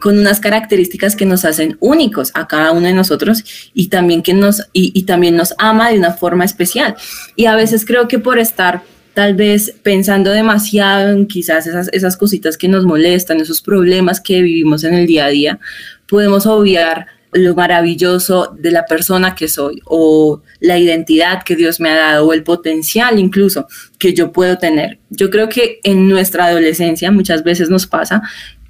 con 0.00 0.18
unas 0.18 0.40
características 0.40 1.16
que 1.16 1.24
nos 1.24 1.44
hacen 1.44 1.76
únicos 1.80 2.30
a 2.34 2.46
cada 2.46 2.72
uno 2.72 2.86
de 2.86 2.92
nosotros 2.92 3.44
y 3.72 3.88
también 3.88 4.22
que 4.22 4.34
nos 4.34 4.62
y, 4.72 5.02
también 5.04 5.36
nos 5.36 5.54
ama 5.58 5.90
de 5.90 5.98
una 5.98 6.12
forma 6.12 6.44
especial. 6.44 6.94
Y 7.34 7.46
a 7.46 7.56
veces 7.56 7.84
creo 7.84 8.06
que 8.06 8.18
por 8.18 8.38
estar 8.38 8.82
tal 9.14 9.34
vez 9.34 9.74
pensando 9.82 10.30
demasiado 10.30 11.10
en 11.10 11.26
quizás 11.26 11.66
esas, 11.66 11.88
esas 11.92 12.18
cositas 12.18 12.58
que 12.58 12.68
nos 12.68 12.84
molestan, 12.84 13.40
esos 13.40 13.62
problemas 13.62 14.20
que 14.20 14.42
vivimos 14.42 14.84
en 14.84 14.92
el 14.92 15.06
día 15.06 15.24
a 15.24 15.30
día, 15.30 15.58
podemos 16.06 16.46
obviar 16.46 17.06
lo 17.36 17.54
maravilloso 17.54 18.54
de 18.58 18.70
la 18.70 18.86
persona 18.86 19.34
que 19.34 19.48
soy 19.48 19.82
o 19.84 20.42
la 20.60 20.78
identidad 20.78 21.42
que 21.42 21.56
Dios 21.56 21.80
me 21.80 21.90
ha 21.90 21.96
dado 21.96 22.26
o 22.26 22.32
el 22.32 22.42
potencial 22.42 23.18
incluso 23.18 23.66
que 23.98 24.14
yo 24.14 24.32
puedo 24.32 24.58
tener. 24.58 24.98
Yo 25.10 25.30
creo 25.30 25.48
que 25.48 25.80
en 25.82 26.08
nuestra 26.08 26.46
adolescencia 26.46 27.10
muchas 27.10 27.44
veces 27.44 27.70
nos 27.70 27.86
pasa 27.86 28.22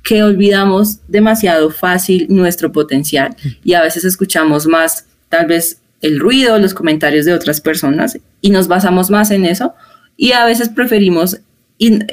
que 0.03 0.23
olvidamos 0.23 1.01
demasiado 1.09 1.71
fácil 1.71 2.27
nuestro 2.29 2.71
potencial 2.71 3.37
y 3.65 3.75
a 3.75 3.83
veces 3.83 4.05
escuchamos 4.05 4.67
más 4.67 5.07
tal 5.29 5.47
vez 5.47 5.81
el 6.01 6.21
ruido, 6.21 6.59
los 6.59 6.75
comentarios 6.75 7.25
de 7.25 7.35
otras 7.35 7.61
personas 7.61 8.19
y 8.41 8.51
nos 8.51 8.69
basamos 8.69 9.11
más 9.11 9.31
en 9.31 9.45
eso 9.45 9.75
y 10.17 10.33
a 10.33 10.45
veces 10.45 10.69
preferimos 10.69 11.41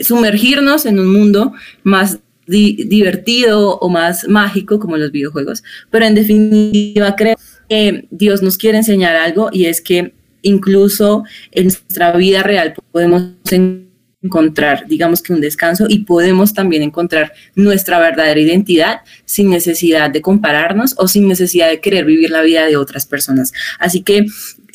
sumergirnos 0.02 0.86
en 0.86 1.00
un 1.00 1.12
mundo 1.12 1.54
más 1.84 2.20
di- 2.54 2.78
divertido 2.96 3.78
o 3.80 3.90
más 3.90 4.28
mágico 4.28 4.80
como 4.80 4.96
los 4.98 5.12
videojuegos, 5.12 5.64
pero 5.92 6.06
en 6.06 6.16
definitiva 6.16 7.16
creo 7.16 7.36
que 7.70 8.08
Dios 8.12 8.42
nos 8.42 8.58
quiere 8.58 8.78
enseñar 8.78 9.16
algo 9.16 9.50
y 9.52 9.66
es 9.66 9.82
que 9.82 10.14
incluso 10.44 11.24
en 11.52 11.64
nuestra 11.66 12.12
vida 12.24 12.44
real 12.44 12.74
podemos 12.92 13.22
en- 13.52 13.90
encontrar, 14.22 14.86
digamos 14.88 15.22
que 15.22 15.34
un 15.34 15.42
descanso 15.42 15.86
y 15.90 16.06
podemos 16.06 16.54
también 16.54 16.82
encontrar 16.82 17.34
nuestra 17.56 18.00
verdadera 18.00 18.40
identidad 18.40 19.02
sin 19.26 19.50
necesidad 19.50 20.10
de 20.12 20.22
compararnos 20.22 20.96
o 20.98 21.08
sin 21.10 21.28
necesidad 21.28 21.68
de 21.70 21.82
querer 21.82 22.06
vivir 22.06 22.30
la 22.30 22.42
vida 22.42 22.66
de 22.66 22.78
otras 22.78 23.06
personas. 23.06 23.52
Así 23.80 24.02
que 24.02 24.26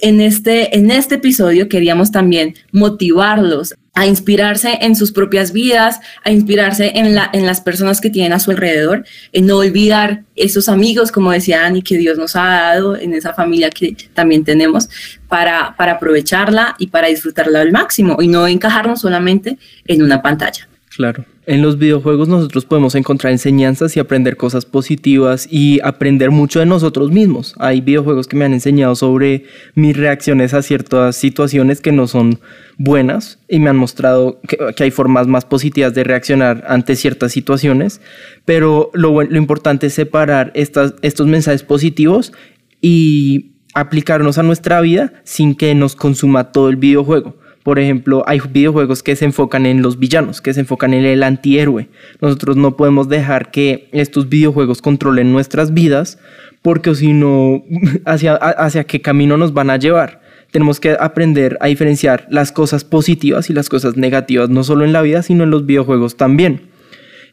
en 0.01 0.21
este, 0.21 0.77
en 0.77 0.91
este 0.91 1.15
episodio 1.15 1.67
queríamos 1.69 2.11
también 2.11 2.55
motivarlos 2.73 3.75
a 3.99 4.07
inspirarse 4.07 4.79
en 4.81 4.95
sus 4.95 5.11
propias 5.11 5.51
vidas, 5.51 5.99
a 6.23 6.31
inspirarse 6.31 6.93
en, 6.95 7.17
la, 7.17 7.31
las 7.33 7.61
personas 7.61 8.01
que 8.01 8.11
tienen 8.11 8.33
a 8.33 8.39
su 8.39 8.53
alrededor, 8.53 9.05
en 9.33 9.47
no 9.47 9.57
olvidar 9.57 10.23
esos 10.37 10.69
amigos, 10.69 11.11
como 11.11 11.33
decía 11.33 11.67
Ani, 11.67 11.83
que 11.83 11.99
Dios 11.99 12.17
nos 12.17 12.37
ha 12.37 12.45
dado, 12.45 12.97
en 12.97 13.13
esa 13.13 13.35
familia 13.35 13.71
que 13.71 13.97
también 14.15 14.45
tenemos, 14.45 14.89
para, 15.27 15.75
para 15.77 15.95
aprovecharla 15.95 16.77
y 16.79 16.87
para 16.87 17.09
disfrutarla 17.09 17.61
al 17.61 17.73
máximo 17.73 18.19
y 18.23 18.29
no 18.29 18.47
encajarnos 18.47 19.01
solamente 19.01 19.59
en 19.89 20.03
una 20.03 20.23
pantalla. 20.23 20.69
Claro. 20.99 21.25
En 21.47 21.63
los 21.63 21.79
videojuegos 21.79 22.27
nosotros 22.27 22.65
podemos 22.65 22.97
encontrar 22.97 23.33
enseñanzas 23.33 23.97
y 23.97 24.01
aprender 24.01 24.37
cosas 24.37 24.67
positivas 24.67 25.47
y 25.49 25.79
aprender 25.85 26.33
mucho 26.33 26.59
de 26.59 26.67
nosotros 26.67 27.13
mismos. 27.13 27.55
Hay 27.61 27.81
videojuegos 27.81 28.27
que 28.27 28.35
me 28.35 28.45
han 28.45 28.53
enseñado 28.53 28.97
sobre 28.97 29.45
mis 29.77 29.97
reacciones 29.97 30.55
a 30.55 30.63
ciertas 30.63 31.15
situaciones 31.15 31.81
que 31.81 31.93
no 31.93 32.09
son 32.09 32.41
buenas 32.79 33.39
y 33.49 33.61
me 33.61 33.71
han 33.71 33.77
mostrado 33.77 34.41
que, 34.43 34.83
hay 34.83 34.91
formas 34.91 35.29
más 35.29 35.45
positivas 35.45 35.95
de 35.95 36.03
reaccionar 36.03 36.65
ante 36.67 36.97
ciertas 36.97 37.31
situaciones, 37.31 38.01
pero 38.45 38.91
lo, 38.93 39.23
importante 39.23 39.87
es 39.87 39.95
separar 39.95 40.51
estos 40.57 41.27
mensajes 41.29 41.63
positivos 41.63 42.33
y 42.81 43.53
aplicarnos 43.73 44.37
a 44.39 44.43
nuestra 44.43 44.81
vida 44.81 45.13
sin 45.23 45.55
que 45.55 45.77
nos 45.77 45.95
consuma 45.95 46.51
todo 46.51 46.69
el 46.71 46.77
videojuego. 46.77 47.38
Por 47.69 47.79
ejemplo, 47.79 48.25
hay 48.27 48.41
videojuegos 48.51 49.03
que 49.03 49.15
se 49.15 49.27
enfocan 49.27 49.67
en 49.67 49.83
los 49.83 49.99
villanos, 49.99 50.41
que 50.41 50.55
se 50.55 50.61
enfocan 50.61 50.95
en 50.95 51.05
el 51.05 51.23
antihéroe. 51.23 51.91
Nosotros 52.19 52.57
no 52.57 52.79
podemos 52.79 53.11
dejar 53.11 53.51
que 53.51 53.91
estos 53.93 54.31
videojuegos 54.31 54.81
controlen 54.81 55.33
nuestras 55.33 55.75
vidas 55.75 56.19
porque 56.63 56.95
si 56.95 57.13
no, 57.13 57.63
hacia, 58.07 58.85
qué 58.85 59.03
camino 59.03 59.37
nos 59.37 59.53
van 59.53 59.69
a 59.69 59.77
llevar. 59.77 60.23
Tenemos 60.51 60.81
que 60.81 60.97
aprender 60.99 61.59
a 61.61 61.67
diferenciar 61.67 62.27
las 62.31 62.53
cosas 62.53 62.85
positivas 62.85 63.51
y 63.51 63.53
las 63.53 63.69
cosas 63.69 63.99
negativas, 63.99 64.49
no 64.49 64.65
solo 64.65 64.87
en 64.87 64.95
la 64.95 65.03
vida, 65.03 65.23
sino 65.23 65.45
en 65.45 65.51
los 65.51 65.67
videojuegos 65.67 66.17
también. 66.17 66.71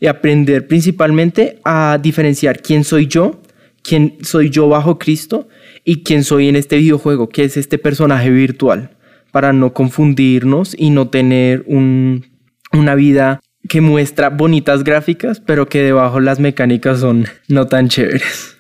Y 0.02 0.08
aprender 0.08 0.68
principalmente 0.68 1.62
a 1.64 1.98
diferenciar 2.04 2.62
quién 2.62 2.84
soy 2.84 3.08
yo, 3.08 3.40
quién 3.84 4.18
soy 4.22 4.50
yo 4.50 4.68
bajo 4.68 5.00
Cristo 5.00 5.48
y 5.86 6.04
quién 6.04 6.26
soy 6.26 6.50
en 6.50 6.58
este 6.58 6.76
videojuego, 6.76 7.30
que 7.30 7.46
es 7.46 7.56
este 7.56 7.78
personaje 7.78 8.32
virtual, 8.32 8.95
para 9.36 9.52
no 9.52 9.74
confundirnos 9.74 10.74
y 10.80 10.92
no 10.92 11.10
tener 11.10 11.66
un- 11.68 12.26
una 12.72 12.96
vida 12.96 13.42
que 13.68 13.82
muestra 13.82 14.30
bonitas 14.30 14.86
gráficas, 14.86 15.42
pero 15.42 15.68
que 15.68 15.82
debajo 15.82 16.22
las 16.22 16.40
mecánicas 16.40 17.02
son 17.02 17.26
no 17.50 17.68
tan 17.68 17.90
chéveres. 17.90 18.56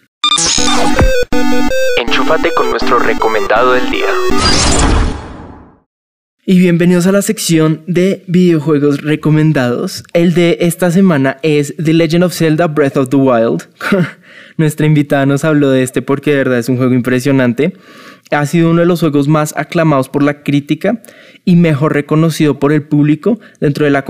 Enchúfate 1.98 2.52
con 2.54 2.72
nuestro 2.72 3.00
recomendado 3.00 3.72
del 3.72 3.90
día. 3.90 4.08
Y 6.46 6.60
bienvenidos 6.60 7.08
a 7.08 7.14
la 7.14 7.22
sección 7.22 7.82
de 7.88 8.26
videojuegos 8.28 9.02
recomendados. 9.02 10.04
El 10.12 10.34
de 10.34 10.58
esta 10.60 10.92
semana 10.92 11.38
es 11.42 11.74
The 11.84 11.94
Legend 11.94 12.26
of 12.26 12.34
Zelda 12.34 12.68
Breath 12.68 12.98
of 12.98 13.08
the 13.10 13.16
Wild. 13.16 13.64
Nuestra 14.58 14.86
invitada 14.86 15.26
nos 15.26 15.46
habló 15.46 15.70
de 15.72 15.84
este 15.84 16.02
porque 16.02 16.32
de 16.32 16.38
verdad 16.38 16.60
es 16.60 16.68
un 16.68 16.76
juego 16.76 16.94
impresionante. 16.94 17.74
Ha 18.32 18.46
sido 18.46 18.72
uno 18.72 18.82
de 18.82 18.88
los 18.88 19.02
juegos 19.02 19.28
más 19.28 19.54
aclamados 19.56 20.10
por 20.10 20.24
la 20.24 20.42
crítica 20.42 21.02
y 21.46 21.56
mejor 21.56 21.94
reconocido 21.94 22.60
por 22.60 22.74
el 22.74 22.82
público 22.82 23.40
dentro 23.60 23.86
de 23.86 23.92
la 23.92 24.04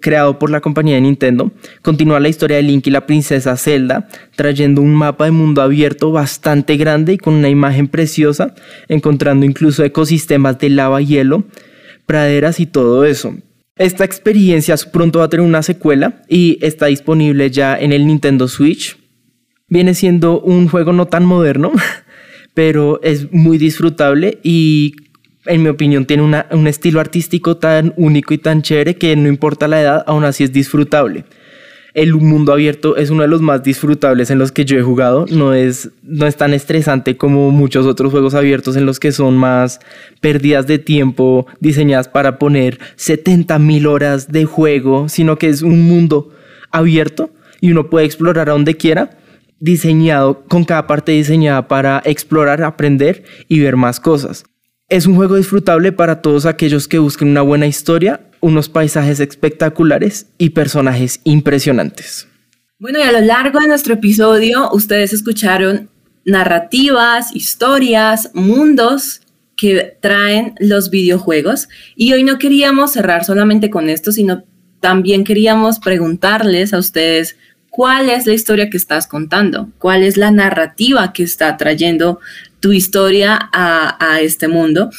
creado 0.00 0.38
por 0.38 0.50
la 0.50 0.60
compañía 0.60 0.96
de 0.96 1.02
Nintendo. 1.02 1.52
Continúa 1.82 2.20
la 2.20 2.28
historia 2.28 2.56
de 2.56 2.62
Link 2.62 2.86
y 2.86 2.90
la 2.90 3.06
princesa 3.06 3.56
Zelda, 3.56 4.08
trayendo 4.36 4.82
un 4.82 4.94
mapa 4.94 5.24
de 5.24 5.30
mundo 5.30 5.62
abierto 5.62 6.12
bastante 6.12 6.76
grande 6.76 7.14
y 7.14 7.18
con 7.18 7.34
una 7.34 7.48
imagen 7.48 7.88
preciosa, 7.88 8.54
encontrando 8.88 9.46
incluso 9.46 9.84
ecosistemas 9.84 10.58
de 10.58 10.70
lava 10.70 11.00
y 11.02 11.06
hielo, 11.06 11.44
praderas 12.06 12.60
y 12.60 12.66
todo 12.66 13.04
eso. 13.04 13.34
Esta 13.76 14.04
experiencia 14.04 14.76
pronto 14.92 15.20
va 15.20 15.26
a 15.26 15.28
tener 15.28 15.46
una 15.46 15.62
secuela 15.62 16.22
y 16.28 16.58
está 16.60 16.86
disponible 16.86 17.50
ya 17.50 17.76
en 17.76 17.92
el 17.92 18.06
Nintendo 18.06 18.46
Switch. 18.46 18.98
Viene 19.68 19.94
siendo 19.94 20.40
un 20.40 20.68
juego 20.68 20.92
no 20.92 21.06
tan 21.06 21.24
moderno, 21.24 21.72
pero 22.54 23.00
es 23.02 23.32
muy 23.32 23.58
disfrutable 23.58 24.38
y 24.42 24.94
en 25.46 25.62
mi 25.62 25.68
opinión 25.68 26.04
tiene 26.06 26.22
una- 26.22 26.46
un 26.52 26.66
estilo 26.66 27.00
artístico 27.00 27.56
tan 27.56 27.94
único 27.96 28.32
y 28.34 28.38
tan 28.38 28.62
chévere 28.62 28.96
que 28.96 29.16
no 29.16 29.28
importa 29.28 29.66
la 29.68 29.80
edad, 29.80 30.04
aún 30.06 30.24
así 30.24 30.44
es 30.44 30.52
disfrutable. 30.52 31.24
El 31.94 32.14
mundo 32.14 32.54
abierto 32.54 32.96
es 32.96 33.10
uno 33.10 33.20
de 33.20 33.28
los 33.28 33.42
más 33.42 33.62
disfrutables 33.62 34.30
en 34.30 34.38
los 34.38 34.50
que 34.50 34.64
yo 34.64 34.78
he 34.78 34.82
jugado. 34.82 35.26
No 35.30 35.52
es, 35.52 35.90
no 36.02 36.26
es 36.26 36.36
tan 36.36 36.54
estresante 36.54 37.18
como 37.18 37.50
muchos 37.50 37.84
otros 37.84 38.10
juegos 38.12 38.32
abiertos 38.34 38.76
en 38.76 38.86
los 38.86 38.98
que 38.98 39.12
son 39.12 39.36
más 39.36 39.78
pérdidas 40.22 40.66
de 40.66 40.78
tiempo 40.78 41.46
diseñadas 41.60 42.08
para 42.08 42.38
poner 42.38 42.78
70 42.96 43.58
mil 43.58 43.86
horas 43.86 44.32
de 44.32 44.46
juego, 44.46 45.10
sino 45.10 45.36
que 45.36 45.48
es 45.50 45.60
un 45.60 45.82
mundo 45.86 46.30
abierto 46.70 47.28
y 47.60 47.72
uno 47.72 47.90
puede 47.90 48.06
explorar 48.06 48.48
a 48.48 48.52
donde 48.52 48.74
quiera 48.76 49.10
diseñado, 49.62 50.42
con 50.48 50.64
cada 50.64 50.88
parte 50.88 51.12
diseñada 51.12 51.68
para 51.68 52.02
explorar, 52.04 52.64
aprender 52.64 53.22
y 53.46 53.60
ver 53.60 53.76
más 53.76 54.00
cosas. 54.00 54.44
Es 54.88 55.06
un 55.06 55.14
juego 55.14 55.36
disfrutable 55.36 55.92
para 55.92 56.20
todos 56.20 56.46
aquellos 56.46 56.88
que 56.88 56.98
busquen 56.98 57.28
una 57.28 57.42
buena 57.42 57.68
historia, 57.68 58.28
unos 58.40 58.68
paisajes 58.68 59.20
espectaculares 59.20 60.26
y 60.36 60.50
personajes 60.50 61.20
impresionantes. 61.22 62.26
Bueno, 62.80 62.98
y 62.98 63.02
a 63.02 63.12
lo 63.12 63.20
largo 63.20 63.60
de 63.60 63.68
nuestro 63.68 63.94
episodio, 63.94 64.68
ustedes 64.72 65.12
escucharon 65.12 65.88
narrativas, 66.24 67.34
historias, 67.34 68.30
mundos 68.34 69.20
que 69.56 69.96
traen 70.02 70.54
los 70.58 70.90
videojuegos. 70.90 71.68
Y 71.94 72.12
hoy 72.14 72.24
no 72.24 72.38
queríamos 72.38 72.92
cerrar 72.92 73.24
solamente 73.24 73.70
con 73.70 73.88
esto, 73.88 74.10
sino 74.10 74.42
también 74.80 75.22
queríamos 75.22 75.78
preguntarles 75.78 76.74
a 76.74 76.78
ustedes 76.78 77.36
cuál 77.72 78.10
es 78.10 78.26
la 78.26 78.34
historia 78.34 78.68
que 78.68 78.76
estás 78.76 79.06
contando, 79.06 79.70
cuál 79.78 80.02
es 80.02 80.18
la 80.18 80.30
narrativa 80.30 81.14
que 81.14 81.22
está 81.22 81.56
trayendo 81.56 82.20
tu 82.60 82.72
historia 82.72 83.48
a, 83.50 84.20
este 84.20 84.46
mundo. 84.46 84.90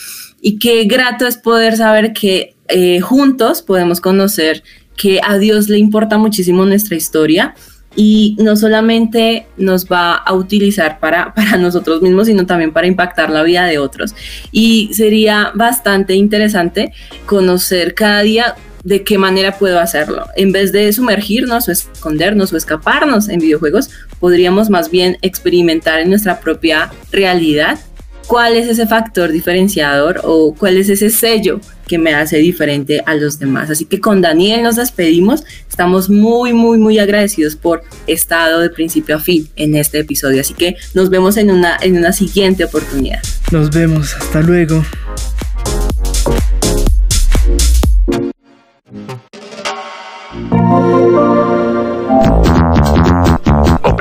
Y 0.42 0.58
qué 0.58 0.84
grato 0.86 1.28
es 1.28 1.38
poder 1.38 1.78
saber 1.78 2.14
que 2.14 2.56
eh, 2.68 3.00
juntos 3.00 3.62
podemos 3.62 4.02
conocer 4.02 4.64
que 4.98 5.22
a 5.24 5.38
Dios 5.38 5.70
le 5.70 5.78
importa 5.78 6.18
muchísimo 6.18 6.66
nuestra 6.66 6.96
historia 6.96 7.54
y 7.96 8.36
no 8.40 8.56
solamente 8.56 9.46
nos 9.56 9.86
va 9.86 10.16
a 10.16 10.34
utilizar 10.34 11.00
para, 11.00 11.32
para 11.36 11.58
nosotros 11.58 12.02
mismos, 12.02 12.26
sino 12.26 12.48
también 12.48 12.74
para 12.74 12.88
impactar 12.88 13.30
la 13.30 13.44
vida 13.44 13.66
de 13.68 13.78
otros. 13.78 14.16
Y 14.52 14.90
sería 14.94 15.52
bastante 15.54 16.16
interesante 16.16 16.92
conocer 17.28 17.94
cada 17.94 18.24
día 18.24 18.56
de 18.84 19.04
qué 19.04 19.18
manera 19.18 19.58
puedo 19.58 19.80
hacerlo. 19.80 20.28
En 20.36 20.52
vez 20.52 20.72
de 20.72 20.92
sumergirnos 20.92 21.68
o 21.68 21.72
escondernos 21.72 22.54
o 22.54 22.58
escaparnos 22.58 23.30
en 23.30 23.40
videojuegos, 23.40 23.90
podríamos 24.20 24.70
más 24.70 24.92
bien 24.92 25.18
experimentar 25.22 26.00
en 26.00 26.10
nuestra 26.10 26.40
propia 26.40 26.92
realidad 27.12 27.80
cuál 28.28 28.56
es 28.56 28.68
ese 28.68 28.88
factor 28.88 29.32
diferenciador 29.32 30.22
o 30.24 30.56
cuál 30.58 30.78
es 30.78 30.90
ese 30.90 31.10
sello 31.10 31.60
que 31.88 31.98
me 31.98 32.14
hace 32.14 32.38
diferente 32.38 33.02
a 33.06 33.16
los 33.16 33.40
demás. 33.40 33.70
Así 33.70 33.86
que 33.86 34.00
con 34.00 34.22
Daniel 34.22 34.64
nos 34.64 34.78
despedimos. 34.78 35.44
Estamos 35.70 36.10
muy, 36.10 36.54
muy, 36.54 36.78
muy 36.78 37.00
agradecidos 37.00 37.56
por 37.56 37.84
estado 38.08 38.60
de 38.60 38.70
principio 38.70 39.18
a 39.18 39.20
fin 39.20 39.50
en 39.56 39.76
este 39.76 40.00
episodio. 40.00 40.42
Así 40.42 40.54
que 40.54 40.78
nos 40.94 41.10
vemos 41.10 41.38
en 41.38 41.52
una, 41.52 41.78
en 41.82 41.98
una 41.98 42.14
siguiente 42.14 42.64
oportunidad. 42.64 43.20
Nos 43.52 43.70
vemos, 43.72 44.16
hasta 44.16 44.42
luego. 44.42 44.84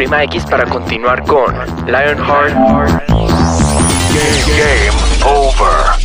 Oprima 0.02 0.24
X 0.24 0.44
para 0.46 0.66
continuar 0.66 1.22
con 1.22 1.54
Lionheart 1.86 2.56
Game 4.58 4.98
over. 5.24 6.01